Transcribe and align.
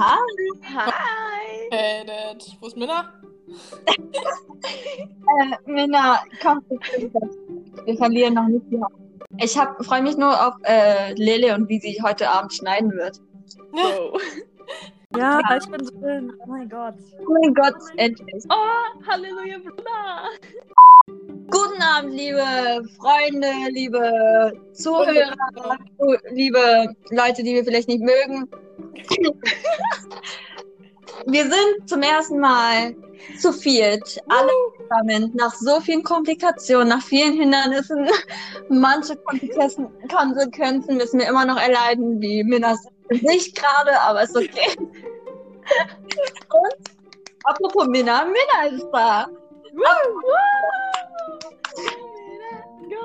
Hi. 0.00 0.16
Hi. 0.64 1.68
Hey, 1.70 2.06
Dad. 2.06 2.42
Wo 2.60 2.68
ist 2.68 2.76
Minna? 2.76 3.12
Äh, 4.62 5.70
Minna, 5.70 6.22
komm, 6.42 6.62
wir 7.84 7.96
verlieren 7.96 8.34
noch 8.34 8.48
nicht 8.48 8.66
die 8.70 8.78
Hoffnung. 8.78 9.18
Ich 9.38 9.52
freue 9.86 10.02
mich 10.02 10.16
nur 10.16 10.46
auf 10.46 10.54
äh, 10.64 11.14
Lele 11.14 11.54
und 11.54 11.68
wie 11.68 11.78
sie 11.78 11.98
heute 12.02 12.28
Abend 12.28 12.52
schneiden 12.52 12.92
wird. 12.92 13.20
So. 13.72 14.18
Ja, 15.16 15.40
ich 15.56 15.68
bin 15.68 15.84
drin. 16.00 16.32
Oh 16.38 16.46
mein 16.46 16.68
Gott. 16.68 16.94
Oh 17.18 17.32
mein 17.32 17.52
Gott, 17.52 17.74
endlich. 17.96 18.44
Oh, 18.48 19.06
Halleluja, 19.08 19.58
Bruder. 19.58 20.30
Guten 21.50 21.82
Abend, 21.82 22.14
liebe 22.14 22.40
Freunde, 22.96 23.48
liebe 23.70 24.52
Zuhörer, 24.72 25.34
liebe 26.30 26.94
Leute, 27.10 27.42
die 27.42 27.54
wir 27.54 27.64
vielleicht 27.64 27.88
nicht 27.88 28.02
mögen. 28.02 28.48
Wir 31.26 31.44
sind 31.44 31.88
zum 31.88 32.02
ersten 32.02 32.38
Mal 32.38 32.94
zu 33.38 33.52
viert, 33.52 34.18
alle 34.28 34.50
zusammen, 34.78 35.30
nach 35.34 35.54
so 35.54 35.78
vielen 35.80 36.02
Komplikationen, 36.02 36.88
nach 36.88 37.02
vielen 37.02 37.34
Hindernissen. 37.34 38.08
Manche 38.68 39.16
Konsequenzen, 39.16 39.88
Konsequenzen 40.08 40.96
müssen 40.96 41.20
wir 41.20 41.28
immer 41.28 41.44
noch 41.44 41.58
erleiden, 41.58 42.18
wie 42.20 42.42
Minas 42.44 42.86
nicht 43.10 43.54
gerade, 43.56 44.00
aber 44.00 44.22
ist 44.22 44.36
okay. 44.36 44.74
Und 44.78 44.90
apropos 47.44 47.86
Minna, 47.88 48.24
Minna 48.24 48.64
ist 48.74 48.88
da. 48.92 49.28
Go, 49.72 49.82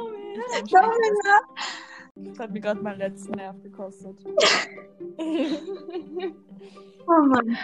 Mina. 0.10 0.66
Ciao, 0.68 0.88
Minna. 0.88 1.42
Das 2.16 2.40
hat 2.40 2.52
mir 2.52 2.62
gerade 2.62 2.82
meinen 2.82 3.00
letzten 3.00 3.32
Nerv 3.34 3.62
gekostet. 3.62 4.18
Oh 7.08 7.22
Mann. 7.22 7.56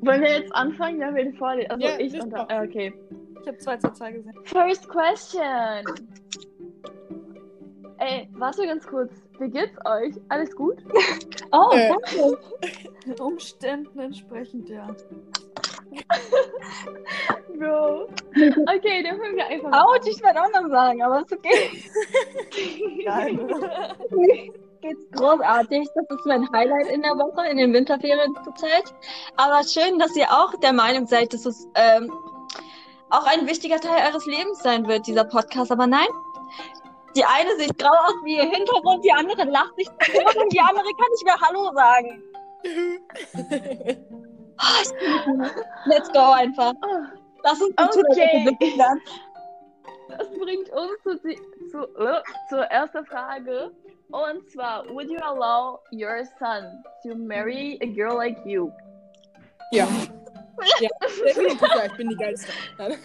Wollen 0.00 0.20
wir 0.22 0.30
jetzt 0.38 0.54
anfangen? 0.54 1.00
Ja, 1.00 1.12
wir 1.12 1.32
vorlesen. 1.34 1.70
Also 1.72 1.84
Ja, 1.84 1.98
ich 1.98 2.14
und 2.20 2.32
äh, 2.32 2.64
okay. 2.64 2.94
Ich 3.40 3.48
habe 3.48 3.58
2 3.58 3.76
zu 3.78 3.92
2 3.92 4.12
gesehen. 4.12 4.34
First 4.44 4.88
question. 4.88 5.42
Ey, 7.98 8.28
warte 8.34 8.64
ganz 8.66 8.86
kurz. 8.86 9.12
Wie 9.40 9.50
geht's 9.50 9.76
euch? 9.84 10.14
Alles 10.28 10.54
gut? 10.54 10.76
Oh, 11.52 11.72
Äh. 11.72 11.88
danke. 11.88 13.20
Umständen 13.20 13.98
entsprechend, 13.98 14.68
ja. 14.68 14.86
Bro. 17.58 18.08
Okay, 18.32 19.02
dann 19.02 19.18
fangen 19.18 19.36
wir 19.36 19.46
einfach 19.46 19.72
an. 19.72 19.74
Autsch, 19.74 20.08
ich 20.08 20.22
werde 20.22 20.40
auch 20.40 20.50
noch 20.60 20.70
sagen, 20.70 21.02
aber 21.02 21.20
ist 21.20 21.32
okay. 21.32 21.82
Geil. 23.04 23.38
Geht's 24.80 25.10
großartig. 25.12 25.88
Das 25.94 26.18
ist 26.18 26.26
mein 26.26 26.50
Highlight 26.52 26.86
in 26.86 27.02
der 27.02 27.12
Woche, 27.12 27.46
in 27.48 27.58
den 27.58 27.72
Winterferien 27.72 28.34
zurzeit. 28.44 28.94
Aber 29.36 29.62
schön, 29.64 29.98
dass 29.98 30.16
ihr 30.16 30.30
auch 30.30 30.54
der 30.60 30.72
Meinung 30.72 31.06
seid, 31.06 31.34
dass 31.34 31.44
es 31.44 31.68
ähm, 31.74 32.10
auch 33.10 33.26
ein 33.26 33.46
wichtiger 33.46 33.80
Teil 33.80 34.06
eures 34.06 34.24
Lebens 34.26 34.62
sein 34.62 34.86
wird, 34.86 35.06
dieser 35.06 35.24
Podcast. 35.24 35.70
Aber 35.70 35.86
nein, 35.86 36.08
die 37.16 37.24
eine 37.24 37.56
sieht 37.58 37.78
grau 37.78 37.90
aus 37.90 38.14
wie 38.24 38.36
ihr 38.36 38.48
Hintergrund, 38.48 39.04
die 39.04 39.12
andere 39.12 39.44
lacht 39.44 39.74
sich 39.76 39.88
Tode 39.88 40.38
und 40.40 40.52
die 40.52 40.60
andere 40.60 40.84
kann 40.84 41.10
nicht 41.12 41.24
mehr 41.24 41.40
Hallo 41.40 41.72
sagen. 41.74 42.22
Oh, 44.62 44.82
Let's 45.86 46.10
go 46.12 46.32
einfach. 46.32 46.74
Lass 47.44 47.60
uns 47.60 47.74
die 47.76 47.82
Okay. 48.10 48.44
Beginnen. 48.58 49.00
das 50.08 50.28
bringt 50.38 50.68
uns 50.70 51.02
zu, 51.02 51.18
zu, 51.70 51.78
äh, 51.98 52.22
zur 52.48 52.64
ersten 52.64 53.04
Frage. 53.06 53.70
Und 54.10 54.50
zwar, 54.50 54.84
would 54.90 55.08
you 55.08 55.18
allow 55.22 55.78
your 55.92 56.24
son 56.38 56.82
to 57.04 57.14
marry 57.14 57.78
a 57.82 57.86
girl 57.86 58.16
like 58.16 58.38
you? 58.44 58.70
ja. 59.72 59.86
Ja, 60.80 60.90
ich 61.86 61.92
bin 61.96 62.08
die 62.10 62.16
Geilste. 62.16 62.52
Nein, 62.76 62.92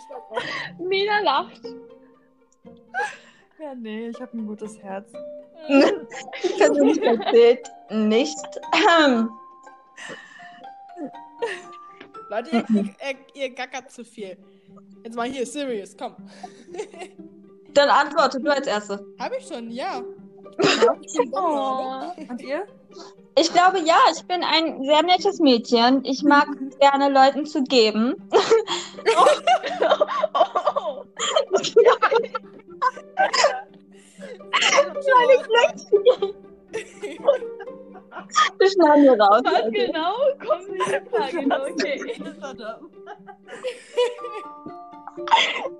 Spaß. 0.00 0.42
Mina 0.78 1.20
lacht. 1.20 1.60
Ja, 3.58 3.74
nee, 3.74 4.08
ich 4.08 4.20
habe 4.20 4.36
ein 4.36 4.46
gutes 4.46 4.78
Herz. 4.82 5.12
Ich 6.42 6.56
persönlich 6.56 7.02
erzählt 7.02 7.70
nicht. 7.90 8.36
Ähm, 8.72 9.30
Leute, 12.28 12.50
ihr, 12.50 12.64
ihr, 12.74 13.16
ihr, 13.34 13.50
gackert 13.50 13.90
zu 13.90 14.04
viel. 14.04 14.36
Jetzt 15.04 15.14
mal 15.14 15.28
hier, 15.28 15.46
serious, 15.46 15.96
komm. 15.96 16.16
Dann 17.74 17.88
antworte 17.88 18.40
du 18.40 18.50
als 18.52 18.66
Erste. 18.66 19.04
Hab 19.18 19.32
ich 19.38 19.46
schon, 19.46 19.70
ja. 19.70 20.02
Oh. 21.32 22.12
Und 22.28 22.42
ihr? 22.42 22.66
Ich 23.38 23.52
glaube, 23.52 23.80
ja, 23.80 23.98
ich 24.14 24.24
bin 24.24 24.42
ein 24.42 24.84
sehr 24.84 25.02
nettes 25.02 25.38
Mädchen. 25.38 26.04
Ich 26.04 26.22
mag 26.22 26.46
es 26.68 26.78
gerne 26.78 27.08
Leuten 27.08 27.46
zu 27.46 27.62
geben. 27.62 28.14
Oh. 30.34 31.04
Wir 38.58 38.70
schneiden 38.70 39.04
wir 39.04 39.20
raus. 39.20 39.42
Was 39.44 39.70
genau? 39.70 40.14
Kommt 40.38 40.68
diese 40.72 41.00
Frage 41.10 41.46
noch? 41.46 41.68
Okay. 41.68 41.96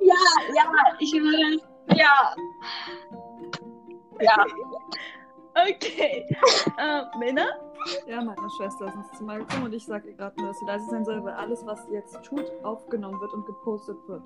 Ja, 0.00 0.22
ja, 0.54 0.64
ich 1.00 1.12
würde. 1.12 1.60
Ja. 1.96 2.34
Ja. 4.20 4.46
Okay. 5.54 6.24
Ähm, 6.78 7.04
Mina? 7.18 7.46
Ja, 8.06 8.22
meine 8.22 8.50
Schwester 8.56 8.86
ist 8.86 8.94
ins 8.94 9.12
Zimmer 9.18 9.38
gekommen 9.38 9.64
und 9.64 9.74
ich 9.74 9.84
sage 9.84 10.08
ihr 10.08 10.16
gerade 10.16 10.36
nur, 10.38 10.48
dass 10.48 10.58
sie 10.58 10.66
leise 10.66 10.86
sein 10.90 11.04
soll, 11.04 11.22
weil 11.24 11.34
alles, 11.34 11.64
was 11.66 11.84
sie 11.86 11.92
jetzt 11.92 12.22
tut, 12.24 12.44
aufgenommen 12.62 13.20
wird 13.20 13.32
und 13.32 13.44
gepostet 13.46 13.96
wird. 14.06 14.22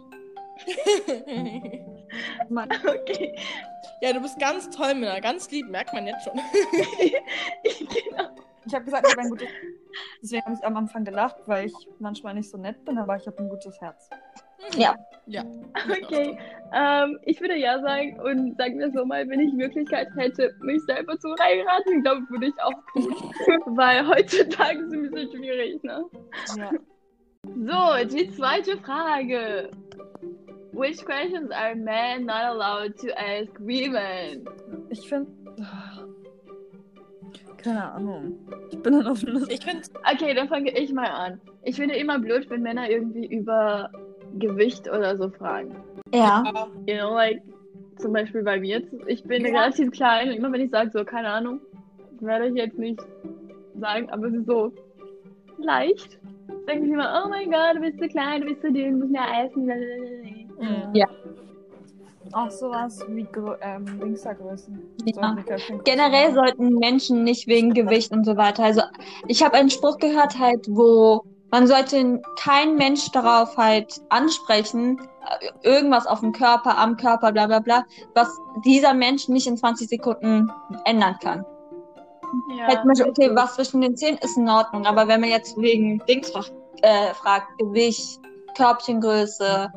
Mein, 2.49 2.69
Okay. 2.87 3.39
ja, 4.01 4.13
du 4.13 4.21
bist 4.21 4.39
ganz 4.39 4.69
toll, 4.71 4.95
Minna. 4.95 5.21
Ganz 5.21 5.51
lieb, 5.51 5.69
merkt 5.69 5.93
man 5.93 6.07
jetzt 6.07 6.25
schon. 6.25 6.35
genau. 7.63 8.29
ich 8.67 8.75
habe 8.75 8.85
gesagt, 8.85 9.07
ich 9.07 9.13
habe 9.13 9.23
ein 9.23 9.31
gutes 9.31 9.49
Deswegen 10.23 10.45
habe 10.45 10.55
ich 10.55 10.65
am 10.65 10.77
Anfang 10.77 11.05
gelacht, 11.05 11.37
weil 11.47 11.67
ich 11.67 11.75
manchmal 11.99 12.35
nicht 12.35 12.51
so 12.51 12.59
nett 12.59 12.85
bin, 12.85 12.99
aber 12.99 13.17
ich 13.17 13.27
habe 13.27 13.39
ein 13.39 13.49
gutes 13.49 13.81
Herz. 13.81 14.11
Ja. 14.77 14.95
Ja. 15.27 15.45
Okay. 16.03 16.39
Ähm, 16.73 17.19
ich 17.25 17.41
würde 17.41 17.57
ja 17.57 17.81
sagen 17.81 18.19
und 18.21 18.57
sagen 18.57 18.79
wir 18.79 18.91
so 18.91 19.05
mal, 19.05 19.29
wenn 19.29 19.41
ich 19.41 19.53
Möglichkeit 19.53 20.09
hätte, 20.17 20.55
mich 20.61 20.83
selber 20.85 21.19
zu 21.19 21.35
heiraten, 21.39 22.03
glaube 22.03 22.23
ich, 22.25 22.31
würde 22.31 22.47
ich 22.47 22.63
auch 22.63 22.73
tun. 22.93 23.15
Weil 23.77 24.07
heutzutage 24.07 24.81
ist 24.81 24.87
es 24.87 24.93
ein 24.93 25.11
bisschen 25.11 25.33
schwierig, 25.33 25.83
ne? 25.83 26.05
Ja. 26.57 26.71
So, 27.45 28.09
die 28.09 28.31
zweite 28.31 28.77
Frage. 28.79 29.71
Which 30.79 31.05
questions 31.05 31.51
are 31.51 31.75
men 31.75 32.25
not 32.27 32.45
allowed 32.45 32.97
to 32.99 33.09
ask 33.19 33.51
women? 33.59 34.45
Ich 34.91 35.09
finde. 35.09 35.31
Keine 37.57 37.93
Ahnung. 37.93 38.39
Ich 38.71 38.79
bin 38.81 38.93
dann 38.93 39.07
auf 39.09 39.25
einer. 39.27 39.49
Ich 39.51 39.65
finde, 39.65 39.83
Okay, 40.13 40.35
dann 40.35 40.49
fange 40.49 40.71
ich 40.79 40.93
mal 40.93 41.09
an. 41.11 41.41
Ich 41.65 41.77
finde 41.77 41.97
immer 41.97 42.19
blöd, 42.21 42.49
wenn 42.51 42.63
Männer 42.63 42.89
irgendwie 42.89 43.27
über 43.27 43.91
Gewicht 44.39 44.89
oder 44.89 45.17
so 45.17 45.29
fragen. 45.31 45.75
Ja. 46.15 46.45
You 46.87 46.97
know, 46.97 47.15
like, 47.15 47.43
zum 47.97 48.13
Beispiel 48.13 48.43
bei 48.45 48.61
mir 48.61 48.79
jetzt. 48.79 48.95
Ich 49.09 49.25
bin 49.25 49.45
Ja. 49.45 49.51
relativ 49.61 49.91
klein 49.91 50.29
und 50.29 50.37
immer 50.37 50.53
wenn 50.53 50.61
ich 50.61 50.71
sage 50.71 50.91
so, 50.93 51.05
keine 51.05 51.29
Ahnung, 51.29 51.61
werde 52.21 52.47
ich 52.49 52.55
jetzt 52.55 52.79
nicht 52.79 53.01
sagen, 53.81 54.09
aber 54.11 54.29
es 54.29 54.35
ist 54.35 54.47
so 54.47 54.73
leicht. 55.59 56.19
Denke 56.69 56.87
ich 56.87 56.93
immer, 56.93 57.23
oh 57.25 57.29
mein 57.29 57.51
Gott, 57.51 57.75
du 57.77 57.81
bist 57.81 57.99
so 57.99 58.07
klein, 58.07 58.43
du 58.43 58.47
bist 58.49 58.63
so 58.63 58.69
dünn, 58.73 58.93
du 58.93 59.07
musst 59.07 59.11
mehr 59.13 59.45
essen. 59.45 59.67
Mhm. 60.59 60.95
Ja. 60.95 61.07
Auch 62.33 62.51
sowas 62.51 63.05
wie 63.09 63.25
Grö 63.25 63.55
ähm, 63.63 63.87
Linksergrößen. 64.01 64.79
Ja. 65.05 65.37
Generell 65.85 66.35
sollten 66.35 66.75
Menschen 66.75 67.25
nicht 67.25 67.47
wegen 67.47 67.73
Gewicht 67.73 68.13
und 68.13 68.25
so 68.25 68.37
weiter. 68.37 68.65
Also 68.65 68.83
ich 69.29 69.43
habe 69.43 69.57
einen 69.57 69.71
Spruch 69.71 69.99
gehört 69.99 70.39
halt, 70.39 70.67
wo 70.69 71.25
man 71.51 71.67
sollte 71.67 72.21
kein 72.39 72.77
Mensch 72.77 73.11
darauf 73.13 73.57
halt 73.57 74.03
ansprechen, 74.11 75.01
äh, 75.41 75.67
irgendwas 75.67 76.07
auf 76.07 76.21
dem 76.21 76.33
Körper, 76.33 76.77
am 76.77 76.97
Körper, 76.97 77.33
bla 77.33 77.47
bla 77.47 77.61
bla, 77.61 77.85
was 78.15 78.29
dieser 78.65 78.93
Mensch 78.93 79.29
nicht 79.29 79.47
in 79.47 79.57
20 79.57 79.89
Sekunden 79.89 80.51
ändern 80.85 81.17
kann. 81.23 81.45
Ja. 82.59 82.67
Halt 82.67 82.81
zum 82.81 82.89
Beispiel, 82.89 83.09
okay, 83.09 83.31
was 83.35 83.55
zwischen 83.55 83.81
den 83.81 83.97
Zähnen 83.97 84.19
ist 84.19 84.37
in 84.37 84.49
Ordnung, 84.49 84.85
aber 84.85 85.09
wenn 85.09 85.21
man 85.21 85.31
jetzt 85.31 85.57
wegen 85.57 86.03
Dings 86.07 86.31
äh, 86.83 87.15
fragt, 87.15 87.47
Gewicht, 87.59 88.21
Körbchengröße, 88.57 89.73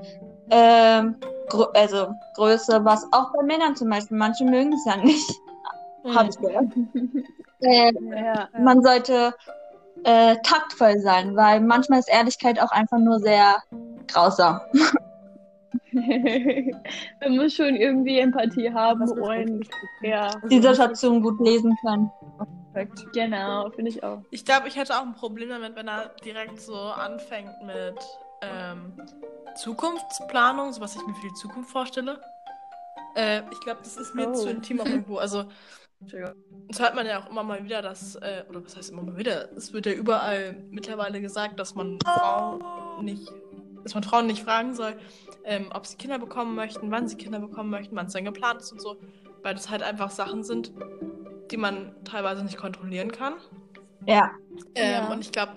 ähm, 0.51 1.15
Grö 1.49 1.65
also 1.73 2.13
Größe, 2.35 2.83
was 2.85 3.05
auch 3.11 3.33
bei 3.33 3.43
Männern 3.43 3.75
zum 3.75 3.89
Beispiel, 3.89 4.17
manche 4.17 4.45
mögen 4.45 4.73
es 4.73 4.85
ja 4.85 4.97
nicht, 4.97 5.29
habe 6.13 6.29
ich 6.29 6.37
gehört. 6.37 6.67
Äh, 7.63 7.91
Ja. 8.09 8.49
man 8.57 8.81
sollte 8.81 9.35
äh, 10.03 10.35
taktvoll 10.41 10.97
sein, 10.99 11.35
weil 11.35 11.61
manchmal 11.61 11.99
ist 11.99 12.09
Ehrlichkeit 12.09 12.59
auch 12.59 12.71
einfach 12.71 12.97
nur 12.97 13.19
sehr 13.19 13.57
grausam. 14.07 14.59
Man 15.93 17.35
muss 17.35 17.53
schon 17.53 17.75
irgendwie 17.75 18.19
Empathie 18.19 18.73
haben 18.73 19.07
und 19.11 19.67
ja. 20.01 20.31
Die 20.49 20.61
Situation 20.61 21.21
gut 21.21 21.39
lesen 21.39 21.77
können. 21.85 22.09
Perfekt. 22.73 23.05
Genau, 23.13 23.69
finde 23.71 23.91
ich 23.91 24.03
auch. 24.03 24.21
Ich 24.31 24.45
glaube, 24.45 24.69
ich 24.69 24.77
hätte 24.77 24.95
auch 24.97 25.03
ein 25.03 25.13
Problem 25.13 25.49
damit, 25.49 25.75
wenn 25.75 25.87
er 25.87 26.11
direkt 26.23 26.59
so 26.61 26.75
anfängt 26.75 27.51
mit 27.63 27.95
ähm, 28.41 28.93
Zukunftsplanung, 29.55 30.71
so 30.73 30.81
was 30.81 30.95
ich 30.95 31.05
mir 31.05 31.13
für 31.15 31.27
die 31.27 31.33
Zukunft 31.33 31.69
vorstelle. 31.69 32.21
Äh, 33.15 33.41
ich 33.51 33.59
glaube, 33.61 33.79
das 33.83 33.97
ist 33.97 34.15
mir 34.15 34.29
Oh. 34.29 34.33
zu 34.33 34.49
intim 34.49 34.79
auch 34.81 34.85
irgendwo. 34.85 35.17
Also, 35.17 35.45
das 35.99 36.79
hört 36.79 36.95
man 36.95 37.05
ja 37.05 37.19
auch 37.21 37.29
immer 37.29 37.43
mal 37.43 37.63
wieder, 37.63 37.81
dass, 37.81 38.15
äh, 38.15 38.43
oder 38.49 38.63
was 38.63 38.75
heißt 38.75 38.91
immer 38.91 39.03
mal 39.03 39.17
wieder? 39.17 39.51
Es 39.55 39.71
wird 39.73 39.85
ja 39.85 39.91
überall 39.91 40.53
mittlerweile 40.71 41.21
gesagt, 41.21 41.59
dass 41.59 41.75
man 41.75 41.99
Frauen 42.03 42.63
nicht, 43.05 43.31
dass 43.83 43.93
man 43.93 44.03
Frauen 44.03 44.27
nicht 44.27 44.43
fragen 44.43 44.73
soll, 44.73 44.95
ähm, 45.43 45.69
ob 45.73 45.85
sie 45.85 45.97
Kinder 45.97 46.17
bekommen 46.17 46.55
möchten, 46.55 46.89
wann 46.91 47.07
sie 47.07 47.17
Kinder 47.17 47.39
bekommen 47.39 47.69
möchten, 47.69 47.95
wann 47.95 48.07
es 48.07 48.13
dann 48.13 48.25
geplant 48.25 48.61
ist 48.61 48.71
und 48.71 48.81
so, 48.81 48.97
weil 49.43 49.53
das 49.53 49.69
halt 49.69 49.83
einfach 49.83 50.09
Sachen 50.09 50.43
sind, 50.43 50.71
die 51.51 51.57
man 51.57 51.93
teilweise 52.05 52.43
nicht 52.43 52.57
kontrollieren 52.57 53.11
kann. 53.11 53.33
Ja. 54.07 54.31
Ähm, 54.75 54.91
Ja. 55.03 55.11
Und 55.11 55.19
ich 55.21 55.31
glaube, 55.31 55.53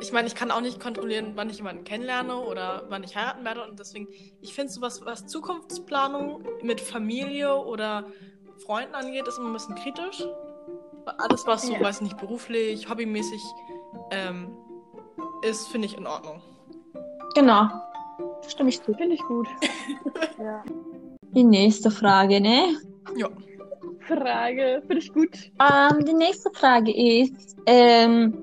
ich 0.00 0.12
meine, 0.12 0.26
ich 0.28 0.34
kann 0.34 0.50
auch 0.50 0.60
nicht 0.60 0.80
kontrollieren, 0.80 1.32
wann 1.34 1.50
ich 1.50 1.56
jemanden 1.58 1.84
kennenlerne 1.84 2.36
oder 2.36 2.84
wann 2.88 3.02
ich 3.04 3.16
heiraten 3.16 3.44
werde. 3.44 3.62
Und 3.64 3.78
deswegen, 3.78 4.08
ich 4.40 4.54
finde 4.54 4.72
sowas, 4.72 5.00
was 5.04 5.26
Zukunftsplanung 5.26 6.42
mit 6.62 6.80
Familie 6.80 7.54
oder 7.56 8.06
Freunden 8.64 8.94
angeht, 8.94 9.26
ist 9.28 9.38
immer 9.38 9.48
ein 9.48 9.52
bisschen 9.54 9.74
kritisch. 9.76 10.24
Alles, 11.18 11.46
was 11.46 11.62
so, 11.66 11.72
Ja. 11.72 11.80
weiß 11.80 12.02
nicht, 12.02 12.16
beruflich, 12.18 12.88
hobbymäßig 12.88 13.42
ähm, 14.10 14.56
ist, 15.42 15.68
finde 15.68 15.86
ich 15.86 15.96
in 15.96 16.06
Ordnung. 16.06 16.42
Genau. 17.34 17.68
Stimme 18.46 18.68
ich 18.70 18.82
zu. 18.82 18.92
Finde 18.94 19.14
ich 19.14 19.22
gut. 19.22 19.48
Ja. 20.38 20.64
Die 21.32 21.44
nächste 21.44 21.90
Frage, 21.90 22.40
ne? 22.40 22.74
Ja. 23.14 23.28
Frage, 24.08 24.82
finde 24.86 24.98
ich 24.98 25.12
gut. 25.12 25.28
Ähm, 25.60 26.04
die 26.06 26.14
nächste 26.14 26.50
Frage 26.52 26.90
ist, 26.90 27.56
ähm, 27.66 28.42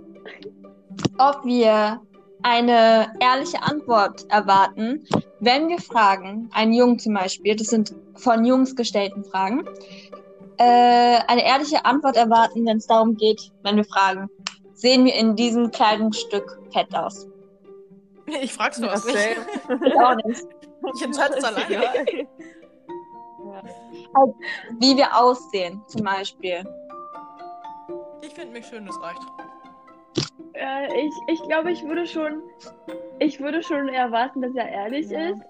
ob 1.17 1.43
wir 1.45 2.01
eine 2.43 3.13
ehrliche 3.19 3.61
Antwort 3.61 4.25
erwarten, 4.29 5.05
wenn 5.39 5.67
wir 5.67 5.79
fragen, 5.79 6.49
einen 6.53 6.73
Jungen 6.73 6.99
zum 6.99 7.13
Beispiel, 7.13 7.55
das 7.55 7.67
sind 7.67 7.93
von 8.15 8.45
Jungs 8.45 8.75
gestellten 8.75 9.23
Fragen, 9.25 9.67
äh, 10.57 11.19
eine 11.27 11.45
ehrliche 11.45 11.85
Antwort 11.85 12.15
erwarten, 12.15 12.65
wenn 12.65 12.77
es 12.77 12.87
darum 12.87 13.15
geht, 13.15 13.51
wenn 13.63 13.75
wir 13.75 13.85
fragen, 13.85 14.29
sehen 14.73 15.05
wir 15.05 15.15
in 15.15 15.35
diesem 15.35 15.71
Kleidungsstück 15.71 16.59
fett 16.71 16.93
aus? 16.95 17.27
Ich 18.41 18.53
frag's 18.53 18.77
nur 18.77 18.89
Ja, 18.89 18.95
was 18.95 19.05
nicht. 19.05 19.17
Ich 19.85 19.95
auch 19.95 20.15
nicht. 20.25 20.45
Ich 20.95 21.01
entscheide 21.01 21.35
es 21.37 21.43
alleine. 21.43 21.65
Egal. 21.75 22.05
Wie 24.79 24.97
wir 24.97 25.15
aussehen, 25.15 25.81
zum 25.87 26.03
Beispiel. 26.03 26.63
Ich 28.21 28.33
finde 28.33 28.53
mich 28.53 28.65
schön, 28.65 28.85
das 28.85 28.99
reicht. 29.01 29.21
Äh, 30.53 31.07
ich, 31.07 31.13
ich 31.27 31.41
glaube, 31.43 31.71
ich 31.71 31.83
würde 31.83 32.05
schon, 32.07 32.41
ich 33.19 33.39
würde 33.39 33.61
schon 33.63 33.89
erwarten, 33.89 34.41
dass 34.41 34.55
er 34.55 34.69
ehrlich 34.69 35.09
Ja. 35.09 35.29
ist. 35.29 35.41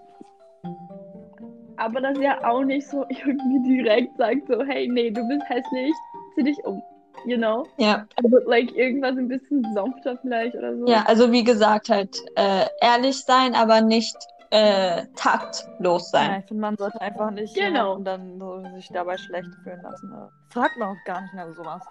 Aber 1.77 2.01
dass 2.01 2.17
er 2.17 2.49
auch 2.49 2.63
nicht 2.63 2.87
so 2.87 3.05
irgendwie 3.09 3.59
direkt 3.61 4.17
sagt, 4.17 4.47
so, 4.47 4.63
hey, 4.63 4.87
nee, 4.87 5.11
du 5.11 5.27
bist 5.27 5.47
hässlich, 5.49 5.93
zieh 6.35 6.43
dich 6.43 6.63
um. 6.65 6.81
You 7.25 7.37
know? 7.37 7.65
Ja, 7.77 8.05
Also, 8.15 8.37
like, 8.45 8.71
irgendwas 8.75 9.17
ein 9.17 9.27
bisschen 9.27 9.63
sanfter 9.73 10.17
vielleicht 10.21 10.55
oder 10.55 10.77
so. 10.77 10.87
ja, 10.87 11.03
also 11.07 11.31
wie 11.31 11.43
gesagt, 11.43 11.89
halt 11.89 12.15
äh, 12.35 12.65
ehrlich 12.81 13.23
sein, 13.23 13.55
aber 13.55 13.81
nicht 13.81 14.15
äh, 14.51 15.03
taktlos 15.15 16.11
Ja, 16.11 16.19
sein. 16.19 16.39
ich 16.39 16.45
finde, 16.45 16.61
man 16.61 16.77
sollte 16.77 17.01
einfach 17.01 17.31
nicht 17.31 17.53
Genau. 17.55 17.97
jemanden 17.97 18.05
dann 18.05 18.39
so 18.39 18.75
sich 18.75 18.87
dabei 18.89 19.17
schlecht 19.17 19.53
fühlen 19.63 19.81
lassen. 19.81 20.09
ne? 20.09 20.29
Fragt 20.49 20.77
man 20.77 20.89
auch 20.95 21.03
gar 21.05 21.21
nicht 21.21 21.33
mehr 21.33 21.51
sowas. 21.53 21.83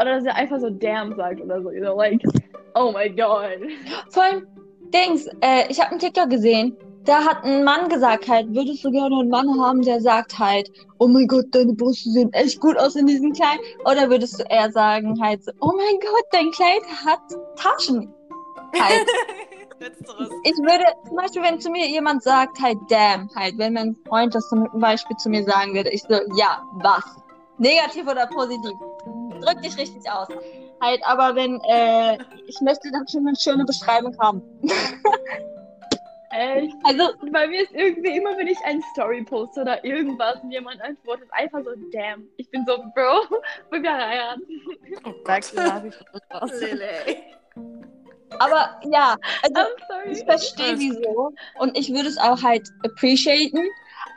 Oder 0.00 0.16
dass 0.16 0.24
er 0.24 0.36
einfach 0.36 0.60
so 0.60 0.70
damn 0.70 1.14
sagt 1.16 1.40
oder 1.40 1.62
so. 1.62 1.70
You 1.70 1.80
know, 1.80 1.96
like, 1.96 2.22
oh 2.74 2.92
my 2.92 3.08
god. 3.08 3.58
Vor 4.10 4.22
allem, 4.22 4.46
Dings, 4.92 5.26
äh, 5.42 5.64
ich 5.68 5.78
habe 5.80 5.90
einen 5.90 6.00
TikTok 6.00 6.30
gesehen, 6.30 6.76
da 7.04 7.24
hat 7.24 7.44
ein 7.44 7.64
Mann 7.64 7.88
gesagt 7.88 8.28
halt, 8.28 8.54
würdest 8.54 8.84
du 8.84 8.90
gerne 8.90 9.20
einen 9.20 9.30
Mann 9.30 9.60
haben, 9.60 9.82
der 9.82 10.00
sagt 10.00 10.38
halt, 10.38 10.70
oh 10.98 11.08
mein 11.08 11.26
Gott, 11.26 11.46
deine 11.52 11.72
Brüste 11.72 12.10
sehen 12.10 12.32
echt 12.32 12.60
gut 12.60 12.76
aus 12.78 12.96
in 12.96 13.06
diesem 13.06 13.32
Kleid? 13.32 13.58
Oder 13.84 14.10
würdest 14.10 14.38
du 14.38 14.44
eher 14.44 14.70
sagen 14.70 15.20
halt 15.22 15.44
so, 15.44 15.52
oh 15.60 15.72
mein 15.76 15.98
Gott, 16.00 16.24
dein 16.32 16.50
Kleid 16.50 16.82
hat 17.04 17.20
Taschen? 17.56 18.12
Halt. 18.78 19.06
Letzteres. 19.80 20.28
Ich 20.44 20.56
würde, 20.58 20.84
zum 21.06 21.16
Beispiel, 21.16 21.42
wenn 21.42 21.58
zu 21.58 21.70
mir 21.70 21.88
jemand 21.88 22.22
sagt 22.22 22.60
halt, 22.60 22.76
damn, 22.90 23.30
halt, 23.34 23.56
wenn 23.56 23.72
mein 23.72 23.96
Freund 24.06 24.34
das 24.34 24.46
zum 24.50 24.68
Beispiel 24.74 25.16
zu 25.16 25.30
mir 25.30 25.42
sagen 25.44 25.72
würde, 25.72 25.88
ich 25.88 26.02
so, 26.02 26.20
ja, 26.36 26.62
was? 26.74 27.02
Negativ 27.56 28.06
oder 28.06 28.26
positiv? 28.26 28.72
Drück 29.40 29.62
dich 29.62 29.76
richtig 29.76 30.10
aus. 30.10 30.28
Halt, 30.80 31.00
aber 31.04 31.34
wenn, 31.34 31.60
äh, 31.68 32.18
ich 32.46 32.60
möchte 32.60 32.90
dann 32.90 33.06
schon 33.08 33.26
eine 33.26 33.36
schöne 33.36 33.64
Beschreibung 33.64 34.16
haben. 34.18 34.42
Echt? 36.30 36.74
Also, 36.84 37.12
Bei 37.32 37.48
mir 37.48 37.62
ist 37.62 37.72
irgendwie 37.72 38.16
immer, 38.16 38.36
wenn 38.38 38.46
ich 38.46 38.58
eine 38.64 38.80
Story 38.92 39.22
poste 39.24 39.62
oder 39.62 39.84
irgendwas 39.84 40.36
und 40.42 40.52
jemand 40.52 40.80
antwortet, 40.80 41.28
einfach 41.32 41.62
so, 41.64 41.70
damn. 41.92 42.28
Ich 42.36 42.48
bin 42.50 42.64
so, 42.66 42.78
Bro, 42.94 43.24
wollen 43.70 43.82
wir 43.82 43.96
heiraten? 43.96 44.42
Oh 45.04 45.12
Gott. 45.24 45.52
aber 48.38 48.80
ja, 48.90 49.16
also 49.42 49.60
I'm 49.60 49.66
sorry. 49.88 50.12
ich 50.12 50.24
verstehe 50.24 50.78
wieso 50.78 51.32
und 51.58 51.76
ich 51.76 51.92
würde 51.92 52.08
es 52.08 52.16
auch 52.16 52.40
halt 52.42 52.68
appreciaten, 52.84 53.68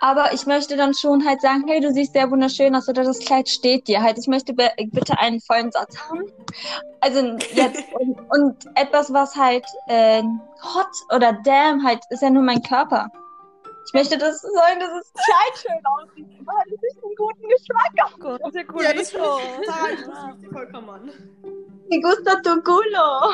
aber 0.03 0.33
ich 0.33 0.45
möchte 0.45 0.75
dann 0.75 0.93
schon 0.93 1.25
halt 1.25 1.39
sagen, 1.39 1.63
hey, 1.65 1.79
du 1.79 1.89
siehst 1.93 2.11
sehr 2.11 2.29
wunderschön 2.29 2.75
aus 2.75 2.89
oder 2.89 3.05
das 3.05 3.19
Kleid 3.19 3.47
steht 3.47 3.87
dir 3.87 4.03
halt. 4.03 4.17
Ich 4.17 4.27
möchte 4.27 4.53
be 4.53 4.69
bitte 4.91 5.17
einen 5.17 5.39
vollen 5.39 5.71
Satz 5.71 5.97
haben. 5.97 6.29
Also 6.99 7.37
jetzt 7.53 7.85
und, 7.93 8.19
und 8.29 8.65
etwas, 8.75 9.13
was 9.13 9.33
halt 9.37 9.63
äh, 9.87 10.21
hot 10.21 11.15
oder 11.15 11.31
damn 11.45 11.85
halt 11.85 12.01
ist 12.09 12.21
ja 12.21 12.29
nur 12.29 12.43
mein 12.43 12.61
Körper. 12.61 13.07
Ich 13.87 13.93
möchte 13.93 14.17
das 14.17 14.41
sollen, 14.41 14.81
dass 14.81 14.89
das 14.89 15.13
Kleid 15.13 15.57
schön 15.61 15.85
aussieht, 15.85 16.27
weil 16.43 16.73
es 16.73 16.81
nicht 16.81 17.01
einen 17.01 17.15
guten 17.15 17.47
Geschmack 17.47 17.93
Gott, 18.19 18.41
der 18.53 18.65
Ja, 18.83 18.93
das 18.93 19.09
Sarah, 19.09 19.39
ich 19.93 19.99
schließe 19.99 20.37
mich 20.37 20.49
vollkommen 20.51 20.89
an. 20.89 21.11
Me 21.89 22.01
gusta 22.01 22.41
tu 22.41 22.61
culo. 22.61 23.33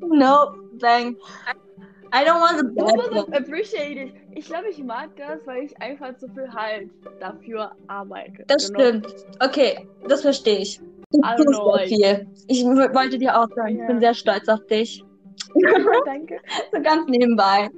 no, 0.16 0.54
thanks. 0.78 1.18
I 2.14 2.24
don't 2.24 2.40
want 2.40 2.58
the 2.58 2.64
bad 2.74 2.94
one. 3.10 3.26
ich 3.28 3.34
appreciated. 3.34 4.12
Ich 4.34 4.46
glaube, 4.46 4.68
ich 4.68 4.82
mag 4.84 5.16
das, 5.16 5.46
weil 5.46 5.64
ich 5.64 5.80
einfach 5.80 6.14
zu 6.18 6.28
viel 6.28 6.52
halt 6.52 6.90
dafür 7.20 7.72
arbeite. 7.86 8.44
Das 8.48 8.68
know? 8.70 8.80
stimmt. 8.80 9.06
Okay, 9.40 9.88
das 10.08 10.20
verstehe 10.22 10.58
ich. 10.58 10.78
Du 11.10 11.18
I 11.18 11.22
don't 11.22 11.36
tust 11.44 11.60
know, 11.60 11.76
sehr 11.76 11.86
viel. 11.86 12.26
Ich 12.48 12.64
wollte 12.64 13.18
dir 13.18 13.38
auch 13.38 13.48
sagen, 13.54 13.74
ich 13.74 13.80
Ja. 13.80 13.86
bin 13.86 14.00
sehr 14.00 14.14
stolz 14.14 14.48
auf 14.48 14.64
dich. 14.66 15.02
Danke. 16.04 16.38
So 16.72 16.82
ganz 16.82 17.08
nebenbei. 17.08 17.70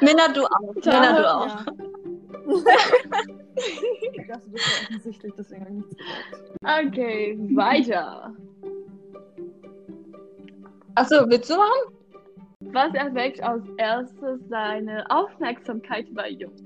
Minna, 0.00 0.28
du 0.34 0.44
auch. 0.44 0.74
Ja, 0.82 0.92
Minna, 0.92 1.12
du 1.16 1.34
auch. 1.34 1.46
Ja. 1.46 1.64
Das 4.28 4.44
ist 4.46 4.56
ja 4.56 4.86
offensichtlich, 4.88 5.32
deswegen 5.38 5.64
habe 5.64 5.74
ich 5.74 5.76
nichts 5.76 5.96
gesagt. 5.96 6.86
Okay, 6.88 7.38
weiter. 7.54 8.34
Achso, 10.94 11.28
willst 11.28 11.48
du 11.50 11.56
machen? 11.56 12.01
Was 12.72 12.94
erweckt 12.94 13.42
als 13.42 13.62
erstes 13.76 14.40
seine 14.48 15.04
Aufmerksamkeit 15.10 16.06
bei 16.14 16.30
Jungs? 16.30 16.62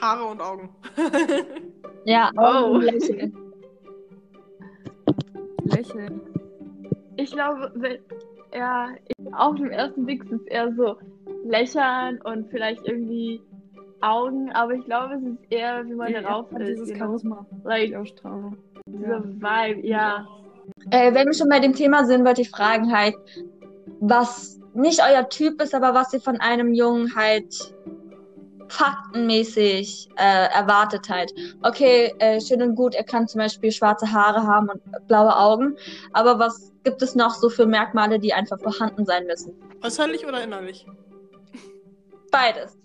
Haare 0.00 0.24
und 0.24 0.40
Augen. 0.40 0.68
Ja, 2.04 2.30
Oh. 2.36 2.78
Lächeln. 2.78 3.32
Lächeln. 5.64 6.20
Ich 7.16 7.30
glaube, 7.30 7.70
wenn 7.76 7.98
er 8.50 8.96
auf 9.36 9.54
dem 9.54 9.70
ersten 9.70 10.04
Blick 10.04 10.24
ist 10.30 10.44
eher 10.48 10.72
so 10.74 10.96
lächeln 11.44 12.20
und 12.22 12.50
vielleicht 12.50 12.84
irgendwie 12.88 13.40
Augen, 14.00 14.50
aber 14.50 14.74
ich 14.74 14.84
glaube, 14.84 15.14
es 15.14 15.22
ist 15.22 15.38
eher, 15.50 15.86
wie 15.86 15.94
man 15.94 16.10
Ja, 16.12 16.22
darauf 16.22 16.50
ist. 16.52 16.80
dieses? 16.80 16.98
Charisma, 16.98 17.46
Like, 17.62 17.94
Ausstrahlung. 17.94 18.56
dieser 18.86 19.22
Vibe, 19.22 19.86
ja. 19.86 20.26
Äh, 20.90 21.14
wenn 21.14 21.26
wir 21.28 21.34
schon 21.34 21.48
bei 21.48 21.60
dem 21.60 21.74
Thema 21.74 22.04
sind, 22.04 22.24
wollte 22.24 22.42
ich 22.42 22.50
fragen 22.50 22.92
halt, 22.92 23.14
was 24.00 24.58
nicht 24.74 25.00
euer 25.02 25.28
Typ 25.28 25.60
ist, 25.60 25.74
aber 25.74 25.94
was 25.94 26.12
ihr 26.12 26.20
von 26.20 26.40
einem 26.40 26.72
Jungen 26.72 27.14
halt 27.14 27.74
faktenmäßig 28.68 30.08
äh, 30.16 30.48
erwartet 30.48 31.08
halt. 31.08 31.32
Okay, 31.62 32.14
äh, 32.18 32.40
schön 32.40 32.62
und 32.62 32.74
gut, 32.74 32.94
er 32.94 33.04
kann 33.04 33.28
zum 33.28 33.40
Beispiel 33.40 33.70
schwarze 33.70 34.10
Haare 34.10 34.46
haben 34.46 34.70
und 34.70 34.82
blaue 35.08 35.36
Augen, 35.36 35.76
aber 36.12 36.38
was 36.38 36.72
gibt 36.82 37.02
es 37.02 37.14
noch 37.14 37.34
so 37.34 37.48
für 37.50 37.66
Merkmale, 37.66 38.18
die 38.18 38.32
einfach 38.32 38.58
vorhanden 38.58 39.04
sein 39.04 39.26
müssen? 39.26 39.52
Äußerlich 39.82 40.26
oder 40.26 40.42
innerlich? 40.42 40.86
Beides. 42.30 42.78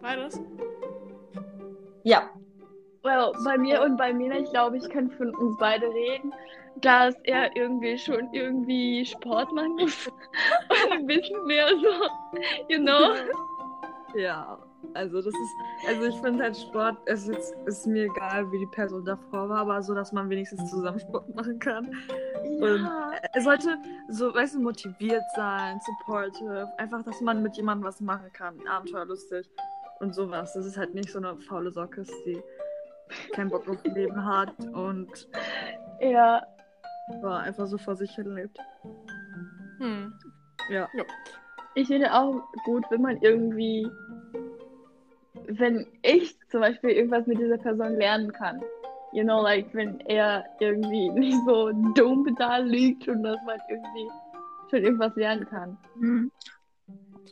Beides? 0.00 0.40
Ja. 2.02 2.30
Well, 3.02 3.32
bei 3.44 3.58
mir 3.58 3.82
und 3.82 3.96
bei 3.96 4.12
Mina, 4.12 4.38
ich 4.38 4.50
glaube, 4.50 4.78
ich 4.78 4.88
kann 4.88 5.10
von 5.10 5.34
uns 5.34 5.56
beide 5.58 5.86
reden, 5.86 6.32
dass 6.80 7.14
er 7.24 7.54
irgendwie 7.56 7.98
schon 7.98 8.32
irgendwie 8.32 9.04
Sport 9.04 9.52
machen 9.52 9.76
muss. 9.76 10.06
und 10.68 10.92
ein 10.92 11.06
bisschen 11.06 11.44
mehr 11.46 11.68
so, 11.68 12.42
you 12.68 12.78
know? 12.78 13.14
Ja, 14.14 14.58
Also 14.94 15.18
das 15.18 15.26
ist, 15.26 15.54
also 15.86 16.02
ich 16.04 16.20
finde 16.20 16.44
halt 16.44 16.56
Sport, 16.56 16.96
es 17.06 17.28
ist, 17.28 17.54
ist 17.66 17.86
mir 17.86 18.04
egal, 18.04 18.50
wie 18.50 18.58
die 18.58 18.66
Person 18.66 19.04
davor 19.04 19.48
war, 19.48 19.58
aber 19.60 19.82
so, 19.82 19.94
dass 19.94 20.12
man 20.12 20.28
wenigstens 20.28 20.68
zusammen 20.70 20.98
Sport 20.98 21.32
machen 21.34 21.58
kann. 21.58 21.86
Und 22.60 22.90
er 23.32 23.40
sollte 23.40 23.76
so, 24.08 24.34
weißt 24.34 24.56
du, 24.56 24.60
motiviert 24.60 25.22
sein, 25.36 25.78
supportive, 25.86 26.68
einfach, 26.78 27.02
dass 27.04 27.20
man 27.20 27.42
mit 27.42 27.56
jemandem 27.56 27.86
was 27.86 28.00
machen 28.00 28.32
kann, 28.32 28.56
abenteuerlustig 28.66 29.48
und 30.00 30.14
sowas. 30.14 30.54
Das 30.54 30.66
ist 30.66 30.76
halt 30.76 30.94
nicht 30.94 31.10
so 31.10 31.18
eine 31.18 31.36
faule 31.36 31.70
Socke, 31.70 32.04
die 32.26 32.42
keinen 33.32 33.50
Bock 33.50 33.68
auf 33.68 33.82
Leben 33.84 34.24
hat 34.24 34.54
und 34.72 35.28
Ja, 36.00 36.42
war 37.22 37.40
einfach 37.40 37.66
so 37.66 37.78
vor 37.78 37.96
sich 37.96 38.10
hin 38.14 38.34
lebt. 38.34 38.58
Hm. 39.78 40.12
Ja. 40.70 40.88
ich 41.74 41.88
finde 41.88 42.12
auch 42.12 42.42
gut, 42.64 42.84
wenn 42.90 43.02
man 43.02 43.16
irgendwie, 43.22 43.86
wenn 45.48 45.86
ich 46.02 46.36
zum 46.50 46.60
Beispiel 46.60 46.90
irgendwas 46.90 47.26
mit 47.26 47.38
dieser 47.38 47.58
Person 47.58 47.96
lernen 47.96 48.32
kann. 48.32 48.62
You 49.12 49.24
know, 49.24 49.42
like, 49.42 49.74
wenn 49.74 49.98
er 50.00 50.44
irgendwie 50.60 51.08
nicht 51.18 51.38
so 51.46 51.70
dumm 51.94 52.36
da 52.38 52.58
liegt 52.58 53.08
und 53.08 53.22
dass 53.22 53.38
man 53.44 53.58
irgendwie 53.68 54.08
schon 54.70 54.84
irgendwas 54.84 55.16
lernen 55.16 55.46
kann. 55.46 55.76
Mhm. 55.96 56.30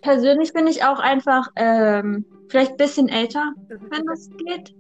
Persönlich 0.03 0.53
bin 0.53 0.67
ich 0.67 0.85
auch 0.85 0.99
einfach 1.01 1.51
ähm, 1.57 2.25
vielleicht 2.49 2.73
ein 2.73 2.77
bisschen 2.77 3.09
älter, 3.09 3.53
wenn 3.69 4.05
das 4.07 4.31
geht. 4.39 4.75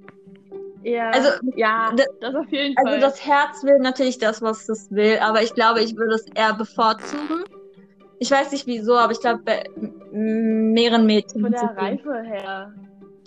Ja, 0.88 1.11
Also, 1.11 1.28
ja, 1.57 1.95
das 2.21 2.35
auf 2.35 2.50
jeden 2.50 2.75
Fall. 2.75 2.87
Also 2.87 3.00
das 3.00 3.25
Herz 3.26 3.62
will 3.62 3.78
natürlich 3.78 4.18
das, 4.18 4.40
was 4.40 4.68
es 4.68 4.90
will, 4.90 5.18
aber 5.21 5.42
ich 5.42 5.52
glaube, 5.54 5.83
ich 5.83 5.97
würde 5.97 6.14
es 6.14 6.26
eher 6.35 6.54
bevorzugen. 6.54 7.45
Ich 8.21 8.30
weiß 8.30 8.52
nicht 8.52 8.66
wieso, 8.66 8.97
aber 8.97 9.12
ich 9.12 9.21
glaube 9.21 9.42
bei 9.45 9.64
mehreren 10.11 11.07
Mädchen. 11.07 11.42
Von 11.42 11.52
der. 11.52 11.76
Reife 11.76 12.23
her, 12.23 12.73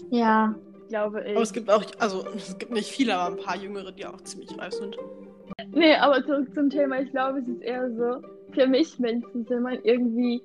Ja. 0.09 0.55
glaube 0.89 1.21
ich. 1.23 1.31
Aber 1.31 1.41
es 1.43 1.53
gibt 1.53 1.69
auch, 1.69 1.83
also 1.99 2.25
es 2.35 2.57
gibt 2.57 2.71
nicht 2.71 2.89
viele, 2.89 3.15
aber 3.15 3.35
ein 3.35 3.41
paar 3.43 3.55
Jüngere, 3.55 3.91
die 3.91 4.05
auch 4.05 4.21
ziemlich 4.21 4.49
reif 4.57 4.73
sind. 4.73 4.97
Nee, 5.71 5.95
aber 5.95 6.25
zurück 6.25 6.53
zum 6.53 6.69
Thema. 6.69 6.99
Ich 6.99 7.11
glaube, 7.11 7.39
es 7.39 7.47
ist 7.47 7.61
eher 7.61 7.89
so, 7.91 8.21
für 8.53 8.67
mich 8.67 8.99
Menschen, 8.99 9.47
wenn 9.49 9.61
man 9.61 9.79
irgendwie 9.83 10.41